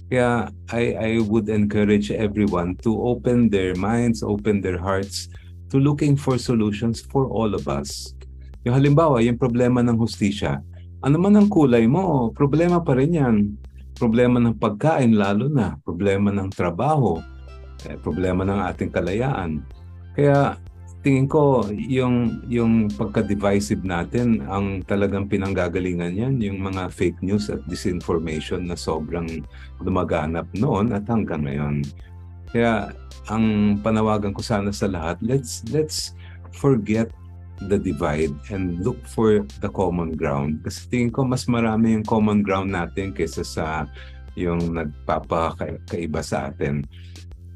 Kaya 0.09 0.49
I, 0.73 0.83
I 0.97 1.11
would 1.21 1.53
encourage 1.53 2.09
everyone 2.09 2.73
to 2.81 2.97
open 2.97 3.53
their 3.53 3.77
minds, 3.77 4.25
open 4.25 4.57
their 4.59 4.81
hearts 4.81 5.29
to 5.69 5.77
looking 5.77 6.17
for 6.17 6.41
solutions 6.41 7.05
for 7.05 7.29
all 7.29 7.53
of 7.53 7.69
us. 7.69 8.17
Yung 8.65 8.73
halimbawa, 8.73 9.21
yung 9.21 9.37
problema 9.37 9.85
ng 9.85 10.01
hustisya, 10.01 10.65
ano 11.05 11.15
man 11.21 11.37
ang 11.37 11.47
kulay 11.47 11.85
mo, 11.85 12.33
problema 12.33 12.81
pa 12.81 12.97
rin 12.97 13.15
yan. 13.15 13.37
Problema 13.95 14.41
ng 14.41 14.57
pagkain 14.57 15.13
lalo 15.13 15.45
na, 15.45 15.77
problema 15.85 16.33
ng 16.33 16.49
trabaho, 16.51 17.21
eh, 17.85 17.95
problema 18.01 18.43
ng 18.43 18.59
ating 18.65 18.91
kalayaan. 18.91 19.63
Kaya 20.17 20.57
tingin 20.99 21.31
ko 21.31 21.63
yung 21.71 22.43
yung 22.51 22.91
pagka-divisive 22.91 23.87
natin 23.87 24.43
ang 24.51 24.83
talagang 24.83 25.31
pinanggagalingan 25.31 26.11
yan 26.11 26.35
yung 26.43 26.59
mga 26.59 26.91
fake 26.91 27.23
news 27.23 27.47
at 27.47 27.63
disinformation 27.71 28.67
na 28.67 28.75
sobrang 28.75 29.47
lumaganap 29.79 30.43
noon 30.59 30.91
at 30.91 31.07
hanggang 31.07 31.47
ngayon. 31.47 31.87
Kaya 32.51 32.91
ang 33.31 33.77
panawagan 33.79 34.35
ko 34.35 34.43
sana 34.43 34.75
sa 34.75 34.91
lahat, 34.91 35.15
let's 35.23 35.63
let's 35.71 36.17
forget 36.51 37.07
the 37.67 37.79
divide 37.79 38.35
and 38.51 38.83
look 38.83 38.99
for 39.07 39.43
the 39.63 39.71
common 39.71 40.19
ground. 40.19 40.59
Kasi 40.67 40.83
tingin 40.91 41.11
ko 41.15 41.23
mas 41.23 41.47
marami 41.47 41.95
yung 41.95 42.03
common 42.07 42.43
ground 42.43 42.75
natin 42.75 43.15
kaysa 43.15 43.47
sa 43.47 43.87
yung 44.35 44.75
nagpapakaiba 44.75 46.19
sa 46.23 46.51
atin 46.51 46.83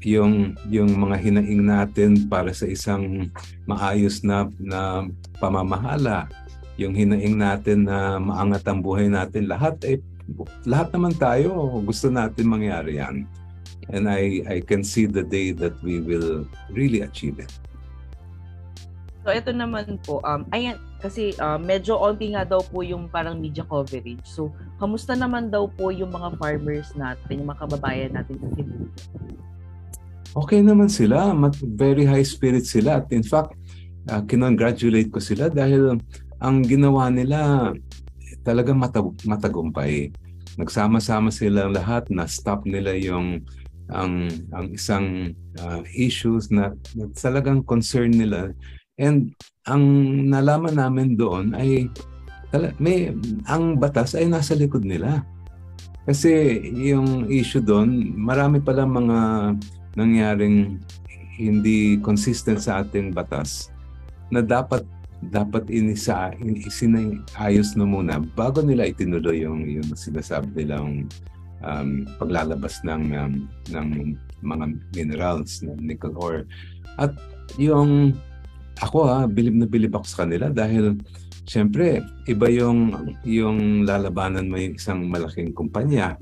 yung 0.04 0.54
yung 0.68 0.92
mga 0.92 1.16
hinaing 1.16 1.64
natin 1.64 2.28
para 2.28 2.52
sa 2.52 2.68
isang 2.68 3.32
maayos 3.64 4.20
na 4.20 4.46
na 4.60 5.08
pamamahala 5.40 6.28
yung 6.76 6.92
hinaing 6.92 7.40
natin 7.40 7.88
na 7.88 8.20
maangat 8.20 8.62
ang 8.68 8.84
buhay 8.84 9.08
natin 9.08 9.48
lahat 9.48 9.80
ay 9.88 9.96
lahat 10.68 10.92
naman 10.92 11.16
tayo 11.16 11.80
gusto 11.84 12.12
natin 12.12 12.48
mangyari 12.48 13.00
yan 13.00 13.24
and 13.92 14.08
I 14.08 14.44
I 14.48 14.58
can 14.60 14.84
see 14.84 15.08
the 15.08 15.24
day 15.24 15.52
that 15.56 15.76
we 15.80 16.00
will 16.00 16.48
really 16.72 17.04
achieve 17.04 17.40
it 17.40 17.52
So 19.24 19.32
ito 19.32 19.56
naman 19.56 19.96
po, 20.04 20.20
um, 20.20 20.44
ayan, 20.52 20.76
kasi 21.00 21.32
uh, 21.40 21.56
medyo 21.56 21.96
onti 21.96 22.36
nga 22.36 22.44
daw 22.44 22.60
po 22.60 22.84
yung 22.84 23.08
parang 23.08 23.40
media 23.40 23.64
coverage. 23.64 24.20
So, 24.28 24.52
kamusta 24.76 25.16
naman 25.16 25.48
daw 25.48 25.64
po 25.64 25.88
yung 25.88 26.12
mga 26.12 26.36
farmers 26.36 26.92
natin, 26.92 27.40
yung 27.40 27.48
mga 27.48 27.64
kababayan 27.64 28.12
natin 28.12 28.36
sa 28.36 28.48
Cebu? 28.52 28.84
Okay 30.34 30.60
naman 30.60 30.90
sila. 30.90 31.32
Very 31.62 32.04
high 32.04 32.26
spirit 32.26 32.66
sila. 32.66 33.00
At 33.02 33.10
in 33.14 33.22
fact, 33.22 33.54
uh, 34.10 34.22
kinongratulate 34.26 35.08
ko 35.08 35.22
sila 35.22 35.48
dahil 35.48 35.96
ang 36.42 36.56
ginawa 36.66 37.08
nila 37.08 37.70
talagang 38.44 38.76
matag- 38.76 39.24
matagumpay. 39.24 40.12
Nagsama-sama 40.60 41.34
sila 41.34 41.66
lahat 41.66 42.10
na 42.12 42.28
stop 42.28 42.66
nila 42.68 42.94
yung 42.94 43.42
ang 43.92 44.32
ang 44.56 44.66
isang 44.72 45.36
uh, 45.60 45.84
issues 45.92 46.48
na, 46.48 46.72
na 46.96 47.04
talagang 47.12 47.60
concern 47.68 48.16
nila 48.16 48.56
and 48.96 49.36
ang 49.68 49.84
nalaman 50.30 50.72
namin 50.72 51.20
doon 51.20 51.52
ay 51.52 51.92
may 52.80 53.12
ang 53.44 53.76
batas 53.76 54.16
ay 54.16 54.24
nasa 54.30 54.56
likod 54.56 54.86
nila 54.86 55.26
kasi 56.08 56.60
yung 56.72 57.28
issue 57.28 57.60
doon 57.60 58.14
marami 58.16 58.62
pa 58.62 58.72
lang 58.72 58.94
mga 58.94 59.18
nangyaring 59.94 60.78
hindi 61.34 61.98
consistent 61.98 62.62
sa 62.62 62.82
ating 62.86 63.10
batas 63.10 63.74
na 64.30 64.42
dapat 64.42 64.86
dapat 65.30 65.66
inisa 65.72 66.36
isinayos 66.44 67.72
na 67.78 67.86
muna 67.88 68.20
bago 68.36 68.60
nila 68.60 68.84
itinuloy 68.84 69.46
yung 69.46 69.64
yung 69.64 69.88
sinasabi 69.96 70.52
nilang 70.52 71.08
um, 71.64 72.04
paglalabas 72.20 72.84
ng 72.84 73.02
um, 73.16 73.34
ng 73.72 73.88
mga 74.44 74.64
minerals 74.92 75.64
ng 75.64 75.80
nickel 75.80 76.12
ore. 76.20 76.44
At 77.00 77.16
yung 77.56 78.12
ako 78.82 79.08
ha 79.08 79.18
bilib 79.24 79.56
na 79.56 79.66
bilib 79.66 79.94
ako 79.96 80.06
sa 80.06 80.26
kanila 80.26 80.52
dahil 80.52 80.98
syempre 81.48 82.04
iba 82.28 82.46
yung 82.50 82.92
yung 83.24 83.88
lalabanan 83.88 84.50
mo 84.50 84.60
yung 84.60 84.76
isang 84.76 85.06
malaking 85.08 85.54
kumpanya 85.56 86.18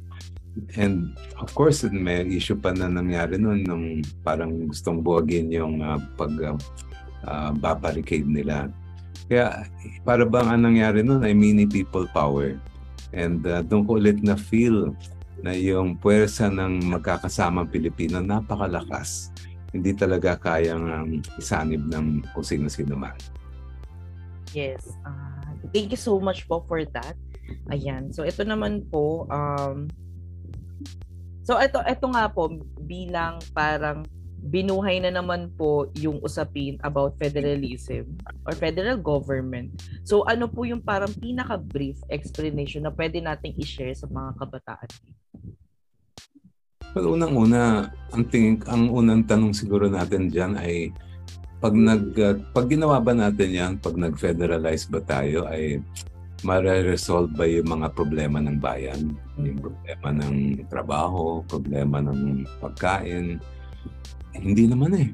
And 0.77 1.17
of 1.41 1.49
course, 1.57 1.85
may 1.89 2.29
issue 2.29 2.61
pa 2.61 2.77
na 2.77 2.89
nangyari 2.89 3.41
noon 3.41 3.65
nung 3.65 3.87
parang 4.21 4.69
gustong 4.69 5.01
buwagin 5.01 5.49
yung 5.49 5.81
uh, 5.81 5.97
pag 6.17 6.33
uh, 6.45 6.59
uh, 7.25 7.51
babarricade 7.57 8.29
nila. 8.29 8.69
Kaya 9.33 9.65
para 10.05 10.29
bang 10.29 10.49
ang 10.53 10.63
nangyari 10.69 11.01
noon 11.01 11.25
ay 11.25 11.33
mini 11.33 11.65
people 11.65 12.05
power. 12.13 12.61
And 13.17 13.45
uh, 13.49 13.65
doon 13.65 13.89
ko 13.89 13.97
ulit 13.97 14.21
na 14.21 14.37
feel 14.37 14.93
na 15.41 15.57
yung 15.57 15.97
puwersa 15.97 16.53
ng 16.53 16.85
magkakasamang 16.93 17.73
Pilipino 17.73 18.21
napakalakas. 18.21 19.33
hindi 19.73 19.97
talaga 19.97 20.37
kayang 20.37 20.85
um, 20.85 21.11
isanib 21.41 21.81
ng 21.89 22.29
kung 22.37 22.45
sino-sino 22.45 22.93
man. 22.93 23.17
Yes. 24.53 24.85
Uh, 25.01 25.49
thank 25.73 25.89
you 25.89 26.01
so 26.01 26.21
much 26.21 26.45
po 26.45 26.61
for 26.69 26.85
that. 26.93 27.17
Ayan. 27.73 28.13
So 28.13 28.29
ito 28.29 28.45
naman 28.45 28.85
po 28.93 29.25
um 29.33 29.89
So 31.43 31.59
ito 31.59 31.83
ito 31.83 32.07
nga 32.15 32.31
po 32.31 32.51
bilang 32.87 33.43
parang 33.51 34.07
binuhay 34.43 34.99
na 34.99 35.15
naman 35.15 35.55
po 35.55 35.87
yung 36.03 36.19
usapin 36.19 36.75
about 36.83 37.15
federalism 37.15 38.19
or 38.43 38.55
federal 38.59 38.99
government. 38.99 39.71
So 40.03 40.27
ano 40.27 40.51
po 40.51 40.67
yung 40.67 40.83
parang 40.83 41.15
pinaka-brief 41.15 42.03
explanation 42.11 42.83
na 42.83 42.91
pwede 42.91 43.23
nating 43.23 43.55
i-share 43.63 43.95
sa 43.95 44.11
mga 44.11 44.35
kabataan? 44.43 44.91
Well, 46.93 47.17
unang-una, 47.17 47.89
ang 48.13 48.25
tingin 48.29 48.61
ang 48.69 48.91
unang 48.93 49.25
tanong 49.25 49.55
siguro 49.57 49.89
natin 49.89 50.29
diyan 50.29 50.59
ay 50.59 50.93
pag 51.63 51.73
nag 51.73 52.05
uh, 52.19 52.37
pag 52.51 52.67
ginawa 52.67 52.99
ba 52.99 53.15
natin 53.15 53.49
'yan, 53.55 53.73
pag 53.79 53.95
nag-federalize 53.95 54.91
ba 54.91 55.01
tayo 55.01 55.47
ay 55.47 55.79
mare-resolve 56.43 57.35
ba 57.35 57.47
yung 57.47 57.69
mga 57.71 57.95
problema 57.95 58.39
ng 58.39 58.59
bayan? 58.59 59.15
Yung 59.39 59.59
mm. 59.59 59.65
problema 59.65 60.09
ng 60.15 60.37
trabaho, 60.71 61.43
problema 61.47 61.99
ng 62.03 62.47
pagkain. 62.63 63.39
Hindi 64.37 64.65
naman 64.71 64.93
eh. 64.95 65.11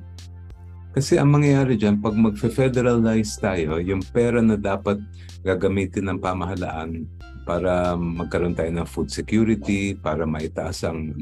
Kasi 0.93 1.15
ang 1.15 1.31
mangyayari 1.31 1.79
dyan, 1.79 2.03
pag 2.03 2.17
mag-federalize 2.17 3.39
tayo, 3.39 3.79
yung 3.79 4.03
pera 4.13 4.43
na 4.43 4.59
dapat 4.59 4.99
gagamitin 5.47 6.11
ng 6.11 6.19
pamahalaan 6.19 7.07
para 7.49 7.97
magkaroon 7.97 8.53
tayo 8.53 8.69
ng 8.69 8.89
food 8.89 9.09
security, 9.09 9.97
para 9.97 10.29
maitaas 10.29 10.85
ang 10.85 11.17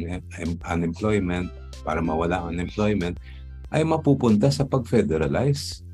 unemployment, 0.67 1.55
para 1.87 2.03
mawala 2.03 2.43
ang 2.43 2.59
unemployment, 2.59 3.15
ay 3.71 3.87
mapupunta 3.87 4.51
sa 4.51 4.67
pag-federalize. 4.67 5.86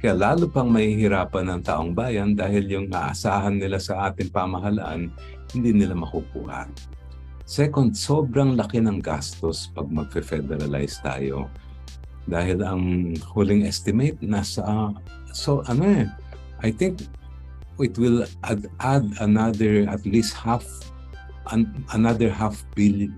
Kaya 0.00 0.16
lalo 0.16 0.48
pang 0.48 0.72
mahihirapan 0.72 1.44
ng 1.52 1.60
taong 1.60 1.92
bayan 1.92 2.32
dahil 2.32 2.64
yung 2.72 2.88
aasahan 2.88 3.60
nila 3.60 3.76
sa 3.76 4.08
ating 4.08 4.32
pamahalaan, 4.32 5.12
hindi 5.52 5.76
nila 5.76 5.92
makukuha. 5.92 6.72
Second, 7.44 7.92
sobrang 7.92 8.56
laki 8.56 8.80
ng 8.80 9.04
gastos 9.04 9.68
pag 9.76 9.92
mag-federalize 9.92 10.96
tayo. 11.04 11.52
Dahil 12.24 12.64
ang 12.64 13.12
huling 13.36 13.68
estimate 13.68 14.16
nasa, 14.24 14.94
so 15.36 15.60
ano 15.68 15.84
eh, 15.84 16.06
I 16.64 16.72
think 16.72 17.04
it 17.76 18.00
will 18.00 18.24
add, 18.40 18.72
add 18.80 19.04
another 19.20 19.84
at 19.84 20.00
least 20.08 20.32
half 20.32 20.64
an, 21.52 21.68
another 21.92 22.32
half 22.32 22.64
billion 22.72 23.12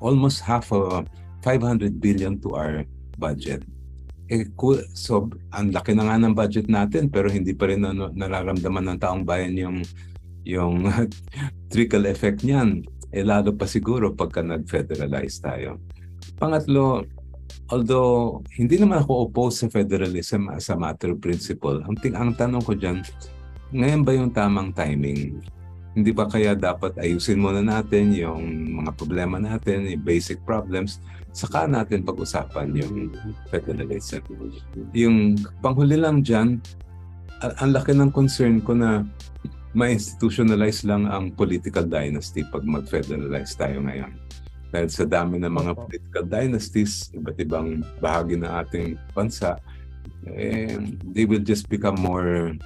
almost 0.00 0.40
half 0.42 0.72
a 0.72 1.04
500 1.42 2.00
billion 2.00 2.40
to 2.40 2.54
our 2.54 2.84
budget. 3.18 3.62
Eh, 4.26 4.50
cool. 4.58 4.82
So, 4.90 5.30
ang 5.54 5.70
laki 5.70 5.94
na 5.94 6.10
nga 6.10 6.18
ng 6.18 6.34
budget 6.34 6.66
natin 6.66 7.06
pero 7.06 7.30
hindi 7.30 7.54
pa 7.54 7.70
rin 7.70 7.86
na, 7.86 7.94
nararamdaman 7.94 8.94
ng 8.94 8.98
taong 8.98 9.22
bayan 9.22 9.54
yung 9.54 9.78
yung 10.46 10.86
trickle 11.70 12.10
effect 12.10 12.42
niyan. 12.42 12.82
Eh, 13.14 13.22
lalo 13.22 13.54
pa 13.54 13.70
siguro 13.70 14.14
pagka 14.14 14.42
nag-federalize 14.42 15.38
tayo. 15.38 15.78
Pangatlo, 16.42 17.06
although 17.70 18.42
hindi 18.58 18.78
naman 18.78 19.02
ako 19.02 19.30
opposed 19.30 19.62
sa 19.62 19.68
federalism 19.70 20.50
as 20.50 20.70
a 20.70 20.76
matter 20.78 21.14
of 21.14 21.22
principle, 21.22 21.78
ang, 21.86 21.94
ting 21.98 22.18
ang 22.18 22.34
tanong 22.34 22.62
ko 22.66 22.74
dyan, 22.74 23.02
ngayon 23.74 24.02
ba 24.02 24.12
yung 24.14 24.30
tamang 24.34 24.70
timing? 24.74 25.42
Hindi 25.96 26.10
ba 26.12 26.28
kaya 26.28 26.52
dapat 26.52 26.98
ayusin 27.00 27.40
muna 27.40 27.64
natin 27.64 28.12
yung 28.12 28.42
mga 28.82 28.90
problema 28.94 29.40
natin, 29.40 29.86
yung 29.86 30.04
basic 30.04 30.42
problems, 30.44 31.00
saka 31.36 31.68
natin 31.68 32.00
pag-usapan 32.00 32.72
yung 32.72 33.12
federalism. 33.52 34.24
Yung 34.96 35.36
panghuli 35.60 36.00
lang 36.00 36.24
dyan, 36.24 36.56
ang 37.60 37.70
laki 37.76 37.92
ng 37.92 38.08
concern 38.08 38.64
ko 38.64 38.72
na 38.72 39.04
ma-institutionalize 39.76 40.88
lang 40.88 41.04
ang 41.04 41.36
political 41.36 41.84
dynasty 41.84 42.40
pag 42.48 42.64
mag-federalize 42.64 43.52
tayo 43.52 43.84
ngayon. 43.84 44.16
Dahil 44.72 44.88
sa 44.88 45.04
dami 45.04 45.36
ng 45.36 45.52
mga 45.52 45.72
political 45.76 46.24
dynasties, 46.24 47.12
iba't 47.12 47.36
ibang 47.36 47.84
bahagi 48.00 48.40
ng 48.40 48.48
ating 48.48 48.96
bansa, 49.12 49.60
eh, 50.24 50.80
they 51.12 51.28
will 51.28 51.44
just 51.44 51.68
become 51.68 52.00
more 52.00 52.56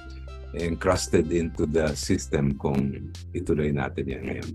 encrusted 0.55 1.27
into 1.35 1.67
the 1.67 1.91
system 1.99 2.55
kung 2.55 3.11
ituloy 3.35 3.75
natin 3.75 4.07
yan 4.07 4.23
ngayon. 4.31 4.51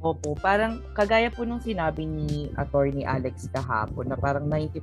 Opo, 0.00 0.32
parang 0.40 0.80
kagaya 0.96 1.28
po 1.28 1.44
nung 1.44 1.60
sinabi 1.60 2.08
ni 2.08 2.48
Attorney 2.56 3.04
Alex 3.04 3.52
kahapon 3.52 4.08
na 4.08 4.16
parang 4.16 4.48
90% 4.48 4.80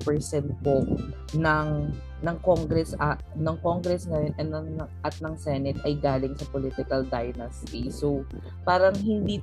po 0.62 0.86
ng 1.34 1.90
ng 2.22 2.38
Congress 2.46 2.94
uh, 3.02 3.18
ng 3.34 3.58
Congress 3.66 4.06
ngayon 4.06 4.34
and 4.38 4.50
ng, 4.54 4.68
at 5.02 5.18
ng 5.18 5.34
Senate 5.34 5.82
ay 5.90 5.98
galing 5.98 6.38
sa 6.38 6.46
political 6.54 7.02
dynasty. 7.02 7.90
So 7.90 8.30
parang 8.62 8.94
hindi 9.02 9.42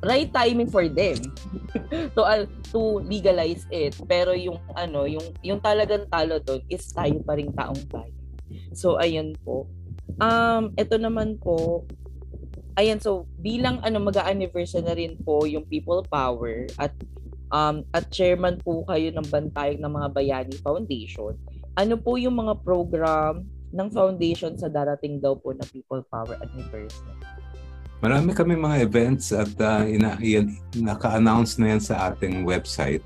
right 0.00 0.32
timing 0.32 0.72
for 0.72 0.88
them 0.88 1.20
to 2.16 2.24
uh, 2.24 2.48
to 2.72 3.04
legalize 3.04 3.68
it. 3.68 3.92
Pero 4.08 4.32
yung 4.32 4.56
ano 4.72 5.04
yung 5.04 5.36
yung 5.44 5.60
talagang 5.60 6.08
talo 6.08 6.40
doon 6.40 6.64
is 6.72 6.80
tayo 6.96 7.20
pa 7.28 7.36
ring 7.36 7.52
taong 7.52 7.84
bayan. 7.92 8.24
So 8.72 8.96
ayun 8.96 9.36
po. 9.44 9.68
Um 10.16 10.72
ito 10.80 10.96
naman 10.96 11.36
po 11.44 11.84
ayan 12.74 12.98
so 12.98 13.26
bilang 13.38 13.78
ano 13.82 14.02
mag-anniversary 14.02 14.82
na 14.82 14.94
rin 14.94 15.14
po 15.22 15.46
yung 15.46 15.66
people 15.70 16.02
power 16.10 16.66
at 16.78 16.90
um 17.54 17.86
at 17.94 18.10
chairman 18.10 18.58
po 18.62 18.82
kayo 18.88 19.14
ng 19.14 19.26
bantayog 19.30 19.78
ng 19.78 19.92
mga 19.92 20.08
bayani 20.10 20.56
foundation 20.62 21.38
ano 21.78 21.94
po 21.98 22.18
yung 22.18 22.38
mga 22.38 22.58
program 22.62 23.46
ng 23.74 23.88
foundation 23.90 24.54
sa 24.54 24.70
darating 24.70 25.18
daw 25.18 25.34
po 25.34 25.54
na 25.54 25.66
people 25.70 26.02
power 26.10 26.38
anniversary 26.42 27.18
Marami 28.04 28.36
kami 28.36 28.52
mga 28.52 28.84
events 28.84 29.32
at 29.32 29.48
uh, 29.64 29.80
ina, 29.80 30.20
yan, 30.20 30.52
naka-announce 30.76 31.56
na 31.56 31.72
yan 31.72 31.80
sa 31.80 32.12
ating 32.12 32.44
website. 32.44 33.00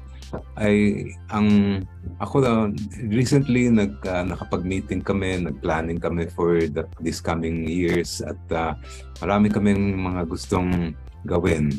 Ay 0.59 1.09
ang 1.33 1.81
ako 2.19 2.43
uh, 2.43 2.67
recently 3.09 3.71
nag 3.71 3.95
uh, 4.05 4.27
nakapag-meeting 4.27 5.01
kami, 5.01 5.39
nag-planning 5.39 6.03
kami 6.03 6.27
for 6.29 6.61
the, 6.67 6.83
this 7.01 7.23
coming 7.23 7.65
years 7.65 8.21
at 8.21 8.39
uh, 8.51 8.75
marami 9.23 9.49
kaming 9.49 9.97
mga 9.97 10.27
gustong 10.27 10.93
gawin. 11.25 11.71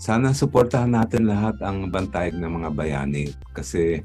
Sana 0.00 0.32
suportahan 0.32 0.96
natin 0.96 1.28
lahat 1.28 1.60
ang 1.60 1.92
bantayog 1.92 2.40
ng 2.40 2.52
mga 2.62 2.70
bayani 2.72 3.24
kasi 3.52 4.00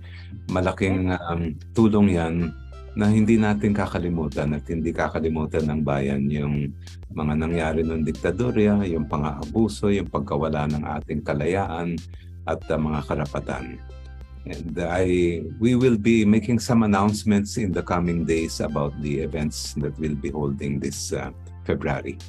malaking 0.51 1.13
um, 1.15 1.55
tulong 1.71 2.19
'yan 2.19 2.51
na 2.95 3.11
hindi 3.11 3.35
natin 3.35 3.75
kakalimutan 3.75 4.55
at 4.55 4.63
hindi 4.71 4.95
kakalimutan 4.95 5.67
ng 5.67 5.81
bayan 5.83 6.31
yung 6.31 6.71
mga 7.11 7.33
nangyari 7.35 7.83
ng 7.83 8.07
diktadorya, 8.07 8.87
yung 8.87 9.07
pang-aabuso, 9.11 9.91
yung 9.91 10.07
pagkawala 10.07 10.63
ng 10.71 10.83
ating 10.99 11.19
kalayaan 11.19 11.99
at 12.47 12.61
uh, 12.69 12.77
mga 12.77 12.99
karapatan. 13.05 13.77
And 14.45 14.77
I 14.77 15.41
we 15.57 15.73
will 15.73 15.97
be 15.97 16.21
making 16.21 16.61
some 16.61 16.85
announcements 16.85 17.57
in 17.57 17.73
the 17.73 17.81
coming 17.81 18.29
days 18.29 18.61
about 18.61 18.93
the 19.01 19.25
events 19.25 19.73
that 19.81 19.97
we'll 19.97 20.17
be 20.17 20.29
holding 20.29 20.77
this 20.77 21.09
uh, 21.09 21.33
February. 21.65 22.21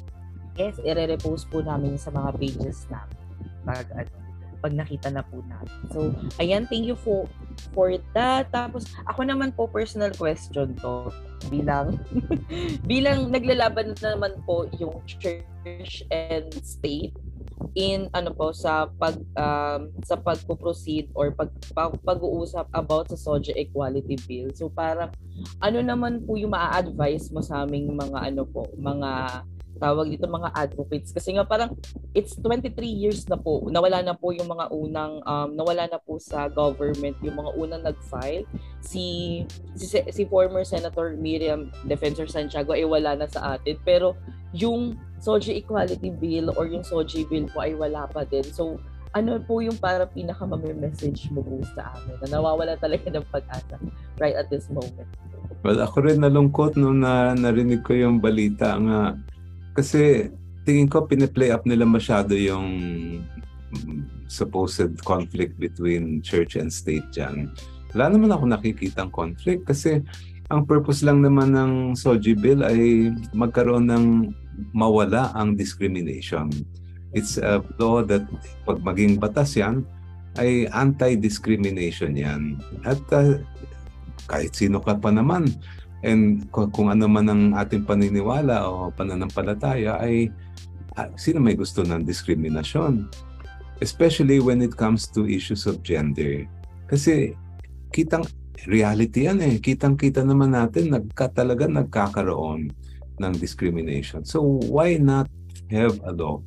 Yes, 0.57 0.81
ire-repost 0.81 1.53
po 1.53 1.61
namin 1.61 2.01
sa 2.01 2.09
mga 2.09 2.33
pages 2.41 2.89
namin 2.89 3.21
pag 3.61 3.85
ano, 3.93 4.09
pag 4.57 4.73
nakita 4.73 5.13
na 5.13 5.21
po 5.21 5.45
natin. 5.45 5.79
So, 5.93 5.99
ayan, 6.41 6.65
thank 6.65 6.89
you 6.89 6.97
for 6.97 7.29
for 7.77 7.93
that. 8.17 8.49
Tapos, 8.49 8.89
ako 9.05 9.21
naman 9.29 9.53
po, 9.53 9.69
personal 9.69 10.09
question 10.17 10.73
to. 10.81 11.13
Bilang, 11.53 12.01
bilang 12.89 13.29
naglalaban 13.29 13.93
na 14.01 14.17
naman 14.17 14.41
po 14.49 14.65
yung 14.81 14.97
church 15.05 16.01
and 16.09 16.49
state 16.65 17.13
in 17.73 18.09
ano 18.13 18.33
po 18.33 18.53
sa 18.53 18.89
pag 18.97 19.17
um, 19.37 19.89
sa 20.05 20.17
pagpo-proceed 20.17 21.09
or 21.17 21.33
pag, 21.33 21.49
pag 21.73 21.93
pag-uusap 22.05 22.69
about 22.73 23.09
sa 23.09 23.17
SOGE 23.17 23.53
equality 23.57 24.17
bill. 24.25 24.49
So 24.53 24.69
parang 24.69 25.13
ano 25.61 25.79
naman 25.81 26.25
po 26.25 26.37
yung 26.37 26.53
maa-advise 26.53 27.29
mo 27.33 27.41
sa 27.41 27.65
aming 27.65 27.93
mga 27.93 28.33
ano 28.33 28.45
po, 28.45 28.69
mga 28.77 29.41
tawag 29.77 30.09
dito 30.09 30.25
mga 30.25 30.53
advocates? 30.57 31.13
Kasi 31.13 31.37
nga 31.37 31.45
parang 31.45 31.77
it's 32.17 32.33
23 32.41 32.73
years 32.81 33.29
na 33.29 33.37
po 33.37 33.61
nawala 33.69 34.01
na 34.01 34.17
po 34.17 34.33
yung 34.33 34.49
mga 34.49 34.73
unang 34.73 35.21
um, 35.21 35.49
nawala 35.53 35.85
na 35.85 36.01
po 36.01 36.17
sa 36.17 36.49
government 36.49 37.13
yung 37.21 37.37
mga 37.37 37.51
unang 37.53 37.83
nag-file. 37.85 38.45
Si 38.81 39.45
si, 39.77 39.85
si 39.85 40.23
former 40.25 40.65
senator 40.65 41.13
Miriam 41.13 41.69
Defensor 41.85 42.25
Santiago 42.25 42.73
ay 42.73 42.85
wala 42.85 43.13
na 43.13 43.29
sa 43.29 43.57
atin. 43.57 43.77
Pero 43.85 44.17
yung 44.53 44.97
SOGI 45.21 45.65
Equality 45.65 46.13
Bill 46.13 46.53
or 46.53 46.69
yung 46.69 46.85
SOGI 46.85 47.25
Bill 47.29 47.45
po 47.49 47.65
ay 47.65 47.73
wala 47.73 48.05
pa 48.09 48.25
din. 48.25 48.45
So 48.45 48.77
ano 49.15 49.41
po 49.41 49.63
yung 49.63 49.77
para 49.79 50.05
pinaka 50.05 50.45
message 50.77 51.31
mo 51.33 51.41
po 51.41 51.63
sa 51.73 51.95
amin? 51.97 52.21
Na 52.21 52.37
nawawala 52.37 52.77
talaga 52.77 53.09
ng 53.09 53.25
pag-asa 53.33 53.81
right 54.21 54.37
at 54.37 54.51
this 54.53 54.69
moment? 54.69 55.09
Well, 55.65 55.81
ako 55.81 56.05
rin 56.05 56.21
nalungkot 56.21 56.77
nung 56.77 57.01
na 57.01 57.33
narinig 57.33 57.81
ko 57.81 57.97
yung 57.97 58.21
balita 58.21 58.77
nga. 58.77 59.17
Kasi 59.73 60.29
tingin 60.67 60.91
ko 60.91 61.07
pine-play 61.07 61.49
up 61.49 61.65
nila 61.65 61.87
masyado 61.87 62.37
yung 62.37 62.67
supposed 64.27 64.99
conflict 65.07 65.55
between 65.55 66.19
church 66.21 66.59
and 66.59 66.71
state 66.71 67.07
dyan, 67.15 67.51
wala 67.95 68.11
naman 68.11 68.31
ako 68.35 68.43
nakikitang 68.51 69.11
conflict 69.11 69.63
kasi 69.63 70.03
ang 70.51 70.63
purpose 70.63 71.03
lang 71.03 71.23
naman 71.23 71.55
ng 71.55 71.71
SOGI 71.95 72.35
bill 72.39 72.61
ay 72.63 73.11
magkaroon 73.35 73.87
ng 73.87 74.05
mawala 74.73 75.33
ang 75.37 75.55
discrimination. 75.57 76.49
It's 77.15 77.39
a 77.39 77.63
law 77.79 78.03
that 78.05 78.25
pag 78.67 78.83
maging 78.83 79.17
batas 79.21 79.55
yan, 79.55 79.85
ay 80.37 80.69
anti-discrimination 80.69 82.13
yan. 82.13 82.61
At 82.85 83.01
uh, 83.09 83.41
kahit 84.29 84.53
sino 84.53 84.83
ka 84.83 84.97
pa 84.97 85.09
naman, 85.09 85.49
and 86.05 86.45
kung 86.53 86.93
ano 86.93 87.09
man 87.09 87.25
ang 87.25 87.43
ating 87.57 87.89
paniniwala 87.89 88.69
o 88.69 88.93
pananampalataya 88.93 89.97
ay 89.97 90.29
uh, 90.93 91.09
sino 91.17 91.41
may 91.41 91.57
gusto 91.57 91.81
ng 91.81 92.05
diskriminasyon? 92.05 93.09
Especially 93.81 94.41
when 94.41 94.61
it 94.61 94.73
comes 94.73 95.05
to 95.13 95.29
issues 95.29 95.69
of 95.69 95.85
gender. 95.85 96.45
Kasi 96.89 97.37
kitang 97.93 98.25
reality 98.65 99.29
yan 99.29 99.37
eh. 99.41 99.61
Kitang-kita 99.61 100.25
naman 100.25 100.57
natin 100.57 100.97
nagka, 100.97 101.29
talaga 101.29 101.69
nagkakaroon 101.69 102.73
ng 103.21 103.33
discrimination. 103.37 104.25
So 104.25 104.41
why 104.69 104.97
not 104.97 105.27
have 105.69 105.99
a 106.05 106.13
law 106.13 106.41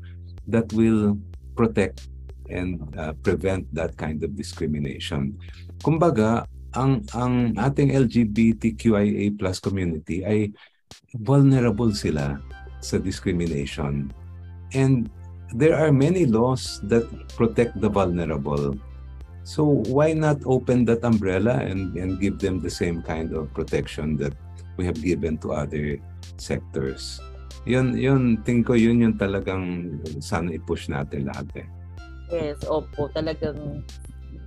that 0.46 0.72
will 0.72 1.18
protect 1.54 2.08
and 2.50 2.80
uh, 2.98 3.12
prevent 3.22 3.66
that 3.74 3.96
kind 3.96 4.22
of 4.22 4.34
discrimination? 4.36 5.38
Kumbaga, 5.82 6.46
ang 6.74 7.02
ang 7.18 7.58
ating 7.58 7.90
LGBTQIA+ 7.90 9.34
community 9.58 10.22
ay 10.22 10.54
vulnerable 11.18 11.90
sila 11.90 12.38
sa 12.78 12.98
discrimination. 12.98 14.14
And 14.70 15.10
there 15.54 15.74
are 15.74 15.90
many 15.90 16.26
laws 16.26 16.78
that 16.86 17.06
protect 17.34 17.80
the 17.82 17.90
vulnerable. 17.90 18.78
So 19.42 19.82
why 19.90 20.14
not 20.14 20.38
open 20.46 20.84
that 20.86 21.02
umbrella 21.02 21.58
and, 21.58 21.96
and 21.98 22.20
give 22.20 22.38
them 22.38 22.62
the 22.62 22.70
same 22.70 23.02
kind 23.02 23.34
of 23.34 23.50
protection 23.50 24.16
that 24.22 24.34
we 24.76 24.86
have 24.86 25.02
given 25.02 25.38
to 25.42 25.52
other 25.52 25.98
sectors? 26.36 27.20
Yun, 27.68 27.92
yun, 27.96 28.40
tingin 28.40 28.64
ko 28.64 28.72
yun 28.72 29.04
yung 29.04 29.16
talagang 29.20 29.96
sana 30.24 30.56
i-push 30.56 30.88
natin 30.88 31.28
lahat 31.28 31.66
eh. 31.66 31.68
Yes, 32.30 32.62
opo, 32.64 33.10
talagang 33.12 33.84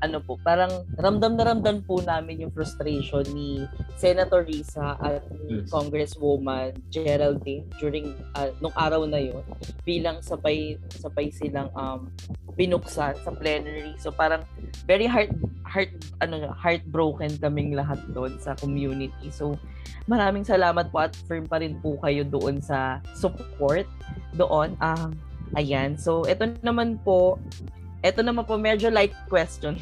ano 0.03 0.19
po, 0.19 0.35
parang 0.43 0.83
ramdam 0.99 1.39
na 1.39 1.47
ramdam 1.47 1.79
po 1.87 2.03
namin 2.03 2.43
yung 2.43 2.51
frustration 2.51 3.23
ni 3.31 3.63
Senator 3.95 4.43
Risa 4.43 4.99
at 4.99 5.23
ni 5.47 5.63
yes. 5.63 5.71
Congresswoman 5.71 6.75
Geraldine 6.91 7.63
during 7.79 8.11
uh, 8.35 8.51
nung 8.59 8.75
araw 8.75 9.07
na 9.07 9.23
yon 9.23 9.47
bilang 9.87 10.19
sabay 10.19 10.75
sabay 10.91 11.31
silang 11.31 11.71
um 11.79 12.11
binuksan 12.59 13.15
sa 13.15 13.31
plenary. 13.31 13.95
So 13.95 14.11
parang 14.11 14.43
very 14.83 15.07
heart 15.07 15.31
heart 15.63 15.95
ano 16.19 16.51
heartbroken 16.51 17.39
kaming 17.39 17.71
lahat 17.71 18.03
doon 18.11 18.35
sa 18.43 18.59
community. 18.59 19.31
So 19.31 19.55
maraming 20.05 20.43
salamat 20.43 20.91
po 20.91 21.03
at 21.03 21.15
firm 21.27 21.47
pa 21.47 21.63
rin 21.63 21.79
po 21.79 21.95
kayo 22.03 22.27
doon 22.27 22.59
sa 22.59 22.99
support 23.15 23.87
doon. 24.35 24.75
Um, 24.83 25.15
ayan. 25.55 25.95
So 25.95 26.27
ito 26.27 26.51
naman 26.61 26.99
po 27.01 27.39
ito 28.03 28.19
naman 28.19 28.43
po, 28.43 28.59
medyo 28.59 28.91
light 28.91 29.15
question. 29.31 29.79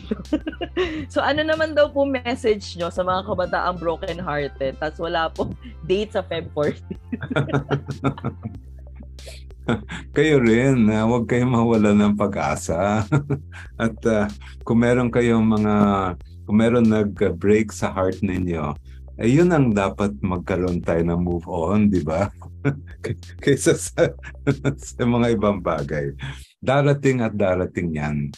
so, 1.13 1.25
ano 1.25 1.41
naman 1.41 1.73
daw 1.73 1.89
po 1.89 2.05
message 2.05 2.77
nyo 2.77 2.93
sa 2.93 3.01
mga 3.01 3.25
kabataang 3.25 3.81
broken-hearted? 3.81 4.77
Tapos 4.77 5.01
wala 5.01 5.25
po 5.33 5.49
date 5.89 6.13
sa 6.13 6.21
Feb 6.21 6.53
14. 6.53 6.85
kayo 10.15 10.37
rin, 10.37 10.85
uh, 10.85 11.09
huwag 11.09 11.25
kayong 11.25 11.49
mawala 11.49 11.97
ng 11.97 12.13
pag-asa. 12.13 13.09
At 13.81 13.97
uh, 14.05 14.29
kung 14.69 14.85
meron 14.85 15.09
kayong 15.09 15.57
mga, 15.57 15.75
kung 16.45 16.57
meron 16.61 16.85
nag-break 16.85 17.73
sa 17.73 17.89
heart 17.89 18.21
ninyo, 18.21 18.77
eh 19.21 19.29
yun 19.29 19.53
ang 19.53 19.69
dapat 19.69 20.17
magkaroon 20.17 20.81
tayo 20.81 21.05
ng 21.05 21.21
move 21.21 21.45
on, 21.45 21.93
di 21.93 22.01
ba? 22.01 22.25
Kaysa 23.43 23.77
sa, 23.77 24.09
sa 24.89 25.03
mga 25.05 25.37
ibang 25.37 25.61
bagay 25.61 26.17
darating 26.61 27.25
at 27.25 27.33
darating 27.33 27.97
yan. 27.97 28.29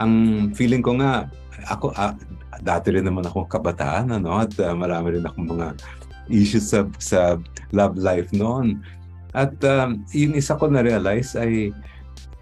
Ang 0.00 0.12
feeling 0.56 0.80
ko 0.80 0.96
nga, 0.96 1.28
ako, 1.68 1.92
ah, 1.94 2.16
dati 2.64 2.92
rin 2.96 3.04
naman 3.04 3.28
akong 3.28 3.46
kabataan, 3.46 4.08
ano, 4.16 4.40
at 4.40 4.56
uh, 4.58 4.72
marami 4.72 5.20
rin 5.20 5.28
akong 5.28 5.52
mga 5.52 5.76
issues 6.32 6.72
sa, 6.72 6.88
sa 6.96 7.36
love 7.72 7.96
life 8.00 8.32
noon. 8.32 8.80
At 9.36 9.60
um, 9.64 10.02
yung 10.16 10.34
isa 10.34 10.56
ko 10.56 10.72
na-realize 10.72 11.36
ay 11.36 11.70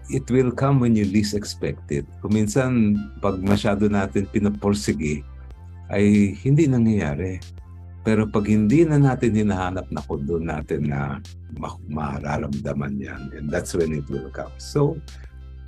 it 0.07 0.23
will 0.31 0.55
come 0.55 0.79
when 0.79 0.95
you 0.95 1.03
least 1.03 1.35
expect 1.35 1.91
it. 1.91 2.07
Kung 2.23 2.31
minsan, 2.31 2.95
pag 3.19 3.43
masyado 3.43 3.91
natin 3.91 4.27
pinaporsige, 4.31 5.27
ay 5.91 6.35
hindi 6.39 6.67
nangyayari. 6.67 7.39
Pero 8.07 8.23
pag 8.23 8.47
hindi 8.47 8.87
na 8.87 8.95
natin 8.95 9.35
hinahanap 9.35 9.91
na 9.91 9.99
kung 10.07 10.23
doon 10.23 10.47
natin 10.47 10.87
na 10.87 11.19
mararamdaman 11.91 12.95
yan. 13.03 13.35
And 13.35 13.51
that's 13.51 13.75
when 13.75 13.91
it 13.91 14.07
will 14.07 14.31
come. 14.31 14.55
So, 14.55 14.95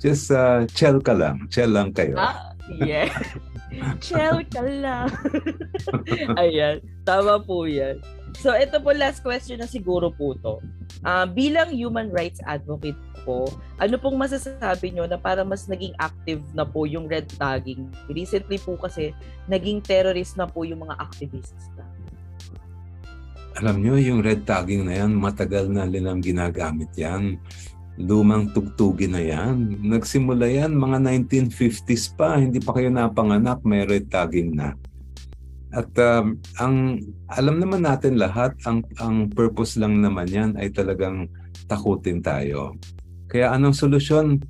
just 0.00 0.32
uh, 0.32 0.64
chill 0.72 1.04
ka 1.04 1.12
lang. 1.12 1.52
Chill 1.52 1.68
lang 1.68 1.92
kayo. 1.92 2.16
Ah, 2.16 2.56
yeah. 2.80 3.12
chill 4.00 4.40
ka 4.48 4.64
lang. 4.64 5.12
Ayan. 6.40 6.80
Tama 7.04 7.44
po 7.44 7.68
yan. 7.68 8.00
So, 8.40 8.56
ito 8.56 8.80
po 8.80 8.96
last 8.96 9.20
question 9.20 9.60
na 9.60 9.68
siguro 9.68 10.08
po 10.08 10.32
to. 10.40 10.64
Uh, 11.04 11.28
bilang 11.28 11.68
human 11.68 12.08
rights 12.08 12.40
advocate 12.48 12.96
po, 13.28 13.52
ano 13.76 14.00
pong 14.00 14.16
masasabi 14.16 14.96
nyo 14.96 15.04
na 15.04 15.20
para 15.20 15.44
mas 15.44 15.68
naging 15.68 15.92
active 16.00 16.40
na 16.56 16.64
po 16.64 16.88
yung 16.88 17.04
red 17.04 17.28
tagging? 17.36 17.92
Recently 18.08 18.56
po 18.56 18.80
kasi, 18.80 19.12
naging 19.44 19.84
terrorist 19.84 20.40
na 20.40 20.48
po 20.48 20.64
yung 20.64 20.88
mga 20.88 20.96
activists 20.96 21.68
na. 21.76 21.89
Alam 23.58 23.82
nyo, 23.82 23.98
yung 23.98 24.22
red 24.22 24.46
tagging 24.46 24.86
na 24.86 25.02
yan, 25.02 25.18
matagal 25.18 25.66
na 25.66 25.88
nilang 25.88 26.22
ginagamit 26.22 26.92
yan. 26.94 27.42
Lumang 27.98 28.54
tugtugin 28.54 29.18
na 29.18 29.22
yan. 29.22 29.82
Nagsimula 29.82 30.46
yan 30.46 30.78
mga 30.78 31.02
1950s 31.26 32.14
pa. 32.14 32.38
Hindi 32.38 32.62
pa 32.62 32.78
kayo 32.78 32.88
napanganak, 32.88 33.66
may 33.66 33.82
red 33.82 34.06
tagging 34.06 34.54
na. 34.54 34.78
At 35.70 35.90
um, 36.02 36.38
ang 36.58 36.98
alam 37.30 37.62
naman 37.62 37.86
natin 37.86 38.18
lahat, 38.18 38.58
ang 38.66 38.82
ang 38.98 39.30
purpose 39.30 39.78
lang 39.78 40.02
naman 40.02 40.26
yan 40.26 40.50
ay 40.58 40.74
talagang 40.74 41.30
takutin 41.70 42.18
tayo. 42.18 42.74
Kaya 43.30 43.54
anong 43.54 43.78
solusyon? 43.78 44.42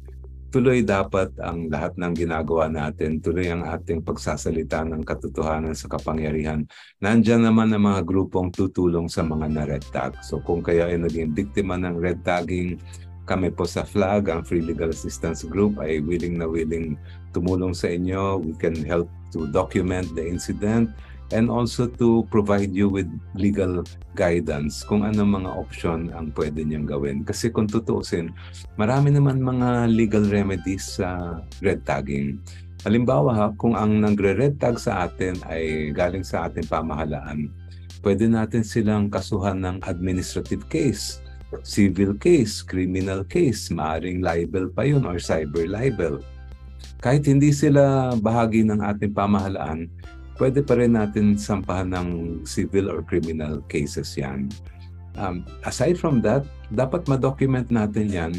Tuloy 0.51 0.83
dapat 0.83 1.31
ang 1.39 1.71
lahat 1.71 1.95
ng 1.95 2.13
ginagawa 2.13 2.67
natin, 2.67 3.23
tuloy 3.23 3.47
ang 3.47 3.63
ating 3.63 4.03
pagsasalita 4.03 4.83
ng 4.83 5.07
katotohanan 5.07 5.79
sa 5.79 5.87
kapangyarihan. 5.87 6.67
Nandiyan 6.99 7.47
naman 7.47 7.71
ang 7.71 7.87
mga 7.87 8.03
grupong 8.03 8.51
tutulong 8.51 9.07
sa 9.07 9.23
mga 9.23 9.47
na-red 9.47 9.85
tag. 9.95 10.19
So 10.27 10.43
kung 10.43 10.67
kayo 10.67 10.91
ay 10.91 10.99
naging 10.99 11.39
biktima 11.39 11.79
ng 11.79 12.03
red 12.03 12.27
tagging, 12.27 12.83
kami 13.31 13.55
po 13.55 13.63
sa 13.63 13.87
FLAG, 13.87 14.27
ang 14.27 14.43
Free 14.43 14.59
Legal 14.59 14.91
Assistance 14.91 15.47
Group, 15.47 15.79
ay 15.79 16.03
willing 16.03 16.43
na 16.43 16.51
willing 16.51 16.99
tumulong 17.31 17.71
sa 17.71 17.87
inyo. 17.87 18.43
We 18.43 18.59
can 18.59 18.75
help 18.83 19.07
to 19.31 19.47
document 19.55 20.11
the 20.19 20.27
incident 20.27 20.91
and 21.31 21.51
also 21.51 21.87
to 21.87 22.27
provide 22.31 22.75
you 22.75 22.91
with 22.91 23.07
legal 23.39 23.87
guidance 24.19 24.83
kung 24.83 25.07
ano 25.07 25.23
mga 25.23 25.51
option 25.51 26.11
ang 26.15 26.35
pwede 26.35 26.67
niyang 26.67 26.87
gawin. 26.87 27.23
Kasi 27.23 27.55
kung 27.55 27.71
tutuusin, 27.71 28.35
marami 28.75 29.15
naman 29.15 29.39
mga 29.39 29.91
legal 29.91 30.27
remedies 30.27 30.99
sa 30.99 31.39
red 31.63 31.87
tagging. 31.87 32.43
Halimbawa 32.83 33.31
ha, 33.37 33.47
kung 33.61 33.77
ang 33.77 34.01
nagre-red 34.01 34.57
tag 34.57 34.81
sa 34.81 35.05
atin 35.05 35.37
ay 35.47 35.93
galing 35.93 36.25
sa 36.25 36.49
ating 36.49 36.65
pamahalaan, 36.65 37.53
pwede 38.01 38.25
natin 38.25 38.65
silang 38.65 39.13
kasuhan 39.13 39.61
ng 39.61 39.85
administrative 39.85 40.65
case, 40.73 41.21
civil 41.61 42.17
case, 42.17 42.65
criminal 42.65 43.21
case, 43.29 43.69
maaring 43.69 44.25
libel 44.25 44.73
pa 44.73 44.89
yun 44.89 45.05
or 45.05 45.21
cyber 45.21 45.69
libel. 45.69 46.25
Kahit 47.05 47.29
hindi 47.29 47.53
sila 47.53 48.17
bahagi 48.17 48.65
ng 48.65 48.81
ating 48.81 49.13
pamahalaan, 49.13 49.89
pwede 50.41 50.65
pa 50.65 50.81
rin 50.81 50.97
natin 50.97 51.37
sampahan 51.37 51.93
ng 51.93 52.09
civil 52.49 52.89
or 52.89 53.05
criminal 53.05 53.61
cases 53.69 54.17
yan. 54.17 54.49
Um, 55.21 55.45
aside 55.69 56.01
from 56.01 56.25
that, 56.25 56.49
dapat 56.73 57.05
ma-document 57.05 57.69
natin 57.69 58.09
yan 58.09 58.33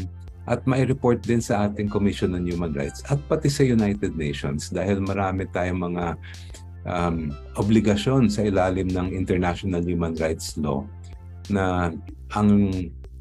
at 0.50 0.66
mai-report 0.66 1.22
din 1.22 1.38
sa 1.38 1.70
ating 1.70 1.86
Commission 1.86 2.34
on 2.34 2.42
Human 2.42 2.74
Rights 2.74 3.06
at 3.06 3.22
pati 3.30 3.46
sa 3.46 3.62
United 3.62 4.18
Nations 4.18 4.66
dahil 4.74 4.98
marami 4.98 5.46
tayong 5.54 5.78
mga 5.78 6.06
um, 6.90 7.30
obligasyon 7.54 8.26
sa 8.26 8.42
ilalim 8.42 8.90
ng 8.90 9.14
International 9.14 9.86
Human 9.86 10.18
Rights 10.18 10.58
Law 10.58 10.82
na 11.46 11.94
ang 12.34 12.50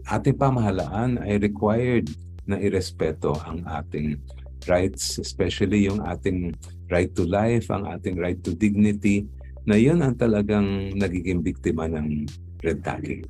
ating 0.10 0.34
pamahalaan 0.42 1.22
ay 1.22 1.38
required 1.38 2.10
na 2.50 2.58
irespeto 2.58 3.38
ang 3.46 3.62
ating 3.70 4.18
rights, 4.66 5.22
especially 5.22 5.86
yung 5.86 6.02
ating 6.02 6.58
right 6.92 7.12
to 7.16 7.24
life, 7.24 7.72
ang 7.72 7.88
ating 7.88 8.20
right 8.20 8.38
to 8.44 8.52
dignity, 8.54 9.26
na 9.64 9.80
yun 9.80 10.04
ang 10.04 10.20
talagang 10.20 10.92
nagiging 10.94 11.40
biktima 11.40 11.88
ng 11.88 12.28
red 12.62 12.84
tagging. 12.84 13.24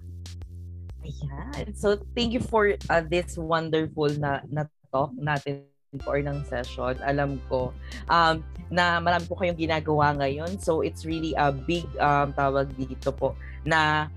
Ayan. 1.02 1.72
So, 1.78 2.02
thank 2.18 2.34
you 2.34 2.42
for 2.42 2.74
uh, 2.90 3.04
this 3.06 3.38
wonderful 3.38 4.10
na, 4.18 4.42
na 4.50 4.66
talk 4.92 5.14
natin 5.16 5.72
or 6.08 6.24
ng 6.24 6.48
session, 6.48 6.96
alam 7.04 7.36
ko 7.52 7.76
um, 8.08 8.40
na 8.72 9.04
marami 9.04 9.28
po 9.28 9.36
kayong 9.36 9.60
ginagawa 9.60 10.16
ngayon. 10.16 10.56
So 10.56 10.88
it's 10.88 11.04
really 11.04 11.36
a 11.36 11.52
big 11.52 11.84
um, 12.00 12.32
tawag 12.32 12.72
dito 12.80 13.12
po 13.12 13.36
na 13.68 14.08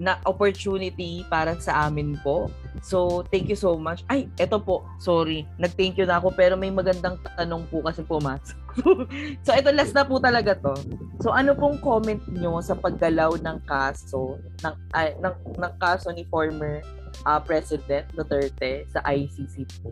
na 0.00 0.16
opportunity 0.24 1.28
para 1.28 1.58
sa 1.60 1.90
amin 1.90 2.16
po. 2.24 2.48
So, 2.82 3.26
thank 3.30 3.50
you 3.50 3.58
so 3.58 3.74
much. 3.78 4.02
Ay, 4.06 4.30
eto 4.38 4.62
po, 4.62 4.86
sorry. 5.02 5.46
Nag-thank 5.58 5.98
you 5.98 6.06
na 6.06 6.22
ako 6.22 6.34
pero 6.34 6.54
may 6.54 6.70
magandang 6.70 7.18
tanong 7.36 7.66
po 7.70 7.82
kasi 7.82 8.02
pumasok. 8.06 8.58
so, 9.44 9.50
ito 9.54 9.70
last 9.74 9.94
na 9.94 10.06
po 10.06 10.22
talaga 10.22 10.54
to. 10.54 10.74
So, 11.22 11.34
ano 11.34 11.54
pong 11.58 11.82
comment 11.82 12.22
nyo 12.30 12.62
sa 12.62 12.78
paggalaw 12.78 13.38
ng 13.38 13.58
kaso 13.66 14.38
ng, 14.62 14.74
ay, 14.94 15.14
ng, 15.18 15.34
ng 15.58 15.72
kaso 15.82 16.14
ni 16.14 16.22
former 16.28 16.82
uh, 17.26 17.40
President 17.42 18.06
Duterte 18.14 18.86
sa 18.90 19.02
ICC 19.06 19.66
po? 19.82 19.90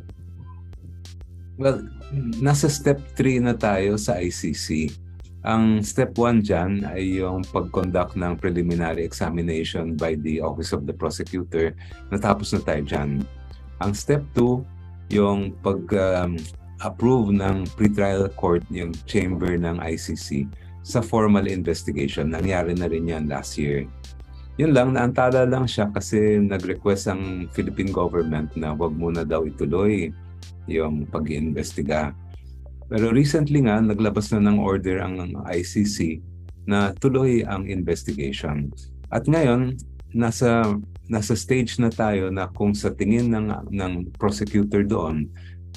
Well, 1.56 1.88
nasa 2.38 2.68
step 2.68 3.00
3 3.16 3.40
na 3.40 3.56
tayo 3.56 3.96
sa 3.96 4.20
ICC. 4.20 4.92
Ang 5.46 5.78
step 5.86 6.18
1 6.18 6.42
dyan 6.42 6.82
ay 6.90 7.22
yung 7.22 7.46
pag-conduct 7.54 8.18
ng 8.18 8.34
preliminary 8.34 9.06
examination 9.06 9.94
by 9.94 10.18
the 10.18 10.42
Office 10.42 10.74
of 10.74 10.90
the 10.90 10.94
Prosecutor. 10.94 11.70
Natapos 12.10 12.50
na 12.50 12.66
tayo 12.66 12.82
dyan. 12.82 13.10
Ang 13.78 13.94
step 13.94 14.26
2, 14.34 15.14
yung 15.14 15.54
pag-approve 15.62 17.30
um, 17.30 17.38
ng 17.38 17.56
pretrial 17.78 18.26
court, 18.34 18.66
yung 18.74 18.90
chamber 19.06 19.54
ng 19.54 19.78
ICC 19.78 20.50
sa 20.82 20.98
formal 20.98 21.46
investigation. 21.46 22.34
Nangyari 22.34 22.74
na 22.74 22.90
rin 22.90 23.06
yan 23.06 23.30
last 23.30 23.54
year. 23.54 23.86
Yun 24.58 24.74
lang, 24.74 24.98
naantala 24.98 25.46
lang 25.46 25.70
siya 25.70 25.94
kasi 25.94 26.42
nag-request 26.42 27.06
ang 27.06 27.46
Philippine 27.54 27.94
government 27.94 28.50
na 28.58 28.74
wag 28.74 28.98
muna 28.98 29.22
daw 29.22 29.46
ituloy 29.46 30.10
yung 30.66 31.06
pag-iimbestiga. 31.06 32.10
Pero 32.86 33.10
recently 33.10 33.66
nga, 33.66 33.82
naglabas 33.82 34.30
na 34.30 34.46
ng 34.46 34.58
order 34.62 35.02
ang 35.02 35.34
ICC 35.46 36.22
na 36.66 36.94
tuloy 36.98 37.42
ang 37.46 37.66
investigation. 37.66 38.70
At 39.10 39.26
ngayon, 39.26 39.78
nasa 40.14 40.74
nasa 41.06 41.38
stage 41.38 41.78
na 41.78 41.86
tayo 41.86 42.34
na 42.34 42.50
kung 42.50 42.74
sa 42.74 42.90
tingin 42.90 43.30
ng 43.30 43.70
ng 43.70 43.92
prosecutor 44.18 44.82
doon 44.82 45.30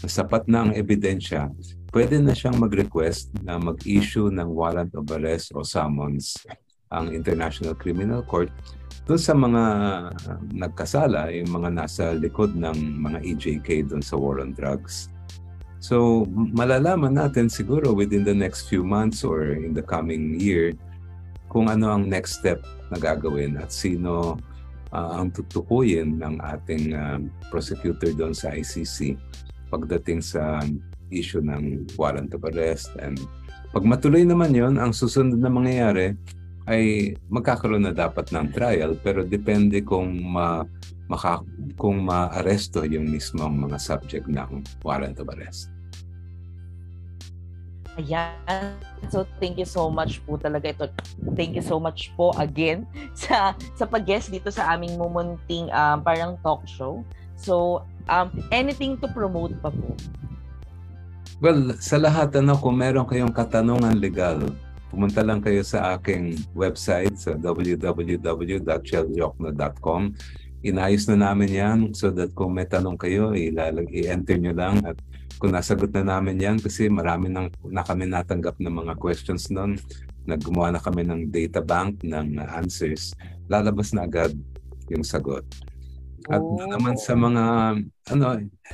sapat 0.08 0.48
na 0.50 0.66
ang 0.66 0.72
ebidensya, 0.74 1.52
pwede 1.92 2.18
na 2.24 2.32
siyang 2.32 2.58
mag-request 2.58 3.36
na 3.44 3.60
mag-issue 3.60 4.32
ng 4.32 4.48
warrant 4.48 4.90
of 4.96 5.06
arrest 5.12 5.52
o 5.54 5.62
summons 5.62 6.40
ang 6.90 7.14
International 7.14 7.76
Criminal 7.76 8.24
Court 8.26 8.50
doon 9.06 9.20
sa 9.20 9.34
mga 9.34 9.64
nagkasala, 10.54 11.34
yung 11.34 11.50
mga 11.50 11.70
nasa 11.74 12.14
likod 12.14 12.54
ng 12.54 13.02
mga 13.02 13.20
EJK 13.26 13.90
doon 13.90 14.06
sa 14.06 14.16
war 14.16 14.38
on 14.38 14.54
drugs. 14.54 15.10
So, 15.80 16.28
malalaman 16.32 17.16
natin 17.16 17.48
siguro 17.48 17.96
within 17.96 18.28
the 18.28 18.36
next 18.36 18.68
few 18.68 18.84
months 18.84 19.24
or 19.24 19.56
in 19.56 19.72
the 19.72 19.84
coming 19.84 20.36
year 20.36 20.76
kung 21.48 21.72
ano 21.72 21.96
ang 21.96 22.12
next 22.12 22.44
step 22.44 22.62
na 22.92 23.00
gagawin 23.00 23.58
at 23.58 23.72
sino 23.72 24.38
uh, 24.92 25.12
ang 25.18 25.32
tutukuyin 25.32 26.20
ng 26.20 26.36
ating 26.44 26.94
uh, 26.94 27.18
prosecutor 27.48 28.12
doon 28.14 28.36
sa 28.36 28.54
ICC 28.54 29.18
pagdating 29.72 30.20
sa 30.20 30.62
issue 31.10 31.42
ng 31.42 31.90
warrant 31.98 32.34
of 32.36 32.46
arrest. 32.54 32.94
And 33.02 33.18
pag 33.74 33.86
matuloy 33.86 34.26
naman 34.26 34.54
yon 34.54 34.78
ang 34.78 34.94
susunod 34.94 35.38
na 35.38 35.50
mangyayari, 35.50 36.18
ay 36.70 37.18
magkakaroon 37.34 37.90
na 37.90 37.94
dapat 37.98 38.30
ng 38.30 38.54
trial 38.54 38.94
pero 39.02 39.26
depende 39.26 39.82
kung 39.82 40.22
ma, 40.22 40.62
maka, 41.10 41.42
kung 41.76 42.06
maaresto 42.06 42.86
yung 42.86 43.10
mismong 43.10 43.66
mga 43.66 43.82
subject 43.82 44.30
ng 44.30 44.62
warrant 44.86 45.18
of 45.18 45.28
arrest. 45.34 45.74
Ayan. 48.00 48.80
So 49.12 49.28
thank 49.44 49.60
you 49.60 49.68
so 49.68 49.92
much 49.92 50.24
po 50.24 50.40
talaga 50.40 50.72
ito. 50.72 50.88
Thank 51.36 51.60
you 51.60 51.66
so 51.66 51.84
much 51.84 52.16
po 52.16 52.32
again 52.40 52.88
sa 53.18 53.52
sa 53.76 53.84
pag-guest 53.84 54.32
dito 54.32 54.48
sa 54.48 54.72
aming 54.72 54.96
mumunting 54.96 55.68
um, 55.76 56.00
parang 56.00 56.40
talk 56.40 56.64
show. 56.64 57.04
So 57.36 57.84
um, 58.08 58.32
anything 58.56 58.96
to 59.04 59.12
promote 59.12 59.60
pa 59.60 59.68
po? 59.74 60.00
Well, 61.44 61.76
sa 61.80 61.96
lahat 62.00 62.36
ano 62.40 62.56
kung 62.60 62.76
meron 62.80 63.08
kayong 63.08 63.34
katanungan 63.36 64.00
legal, 64.00 64.40
pumunta 64.92 65.24
lang 65.24 65.42
kayo 65.44 65.64
sa 65.64 65.96
aking 65.96 66.36
website 66.52 67.16
sa 67.16 67.32
www.cheljokno.com. 67.36 70.02
Inayos 70.60 71.08
na 71.08 71.32
namin 71.32 71.50
yan 71.50 71.80
so 71.96 72.12
that 72.12 72.36
kung 72.36 72.56
may 72.56 72.68
tanong 72.68 73.00
kayo, 73.00 73.32
ilalag, 73.32 73.88
i-enter 73.92 74.36
nyo 74.36 74.52
lang 74.52 74.84
at 74.84 75.00
kung 75.40 75.56
nasagot 75.56 75.96
na 75.96 76.04
namin 76.20 76.36
yan 76.36 76.58
kasi 76.60 76.92
marami 76.92 77.32
nang, 77.32 77.48
na 77.64 77.80
kami 77.80 78.12
natanggap 78.12 78.60
ng 78.60 78.76
mga 78.76 78.94
questions 79.00 79.48
noon. 79.48 79.80
Naggumawa 80.28 80.76
na 80.76 80.84
kami 80.84 81.08
ng 81.08 81.32
data 81.32 81.64
bank 81.64 82.04
ng 82.04 82.44
answers. 82.44 83.16
Lalabas 83.48 83.96
na 83.96 84.04
agad 84.04 84.36
yung 84.92 85.08
sagot. 85.08 85.48
At 86.28 86.44
oh. 86.44 86.60
naman 86.68 87.00
sa 87.00 87.16
mga 87.16 87.44
ano, 88.12 88.26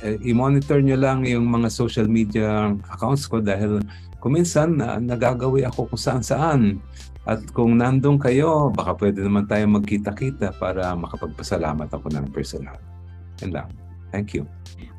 eh, 0.02 0.18
i-monitor 0.26 0.82
nyo 0.82 0.98
lang 0.98 1.22
yung 1.22 1.46
mga 1.46 1.70
social 1.70 2.10
media 2.10 2.74
accounts 2.90 3.30
ko 3.30 3.38
dahil 3.38 3.78
kuminsan 4.18 4.82
na 4.82 4.98
nagagawi 4.98 5.62
ako 5.70 5.94
kung 5.94 6.02
saan 6.02 6.24
saan. 6.26 6.82
At 7.26 7.42
kung 7.50 7.82
nandun 7.82 8.22
kayo, 8.22 8.70
baka 8.70 8.94
pwede 9.02 9.26
naman 9.26 9.50
tayo 9.50 9.66
magkita-kita 9.66 10.54
para 10.62 10.94
makapagpasalamat 10.94 11.90
ako 11.90 12.06
ng 12.14 12.30
personal. 12.30 12.78
Yan 13.42 13.50
lang. 13.50 13.68
Thank 14.14 14.32
you. 14.32 14.46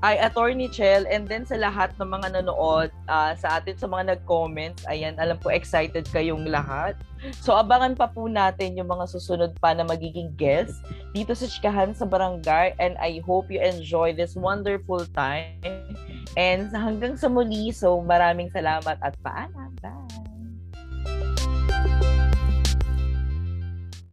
Ay, 0.04 0.22
Attorney 0.22 0.70
Chel, 0.70 1.10
and 1.10 1.26
then 1.26 1.42
sa 1.48 1.58
lahat 1.58 1.90
ng 1.98 2.06
mga 2.06 2.38
nanood 2.38 2.94
uh, 3.10 3.34
sa 3.34 3.58
atin, 3.58 3.74
sa 3.80 3.90
mga 3.90 4.14
nag-comments, 4.14 4.86
ayan, 4.86 5.18
alam 5.18 5.40
ko 5.42 5.50
excited 5.50 6.06
kayong 6.14 6.46
lahat. 6.50 6.94
So, 7.42 7.58
abangan 7.58 7.98
pa 7.98 8.06
po 8.12 8.30
natin 8.30 8.78
yung 8.78 8.94
mga 8.94 9.10
susunod 9.10 9.58
pa 9.58 9.74
na 9.74 9.82
magiging 9.88 10.36
guests 10.38 10.78
dito 11.18 11.34
sa 11.34 11.50
Chikahan 11.50 11.98
sa 11.98 12.06
Barangay, 12.06 12.78
and 12.78 12.94
I 13.02 13.24
hope 13.26 13.50
you 13.50 13.58
enjoy 13.58 14.14
this 14.14 14.38
wonderful 14.38 15.02
time. 15.18 15.58
And 16.38 16.70
hanggang 16.70 17.18
sa 17.18 17.26
muli, 17.26 17.74
so 17.74 17.98
maraming 18.06 18.54
salamat 18.54 19.02
at 19.02 19.18
paalam. 19.26 19.74
Bye! 19.82 20.28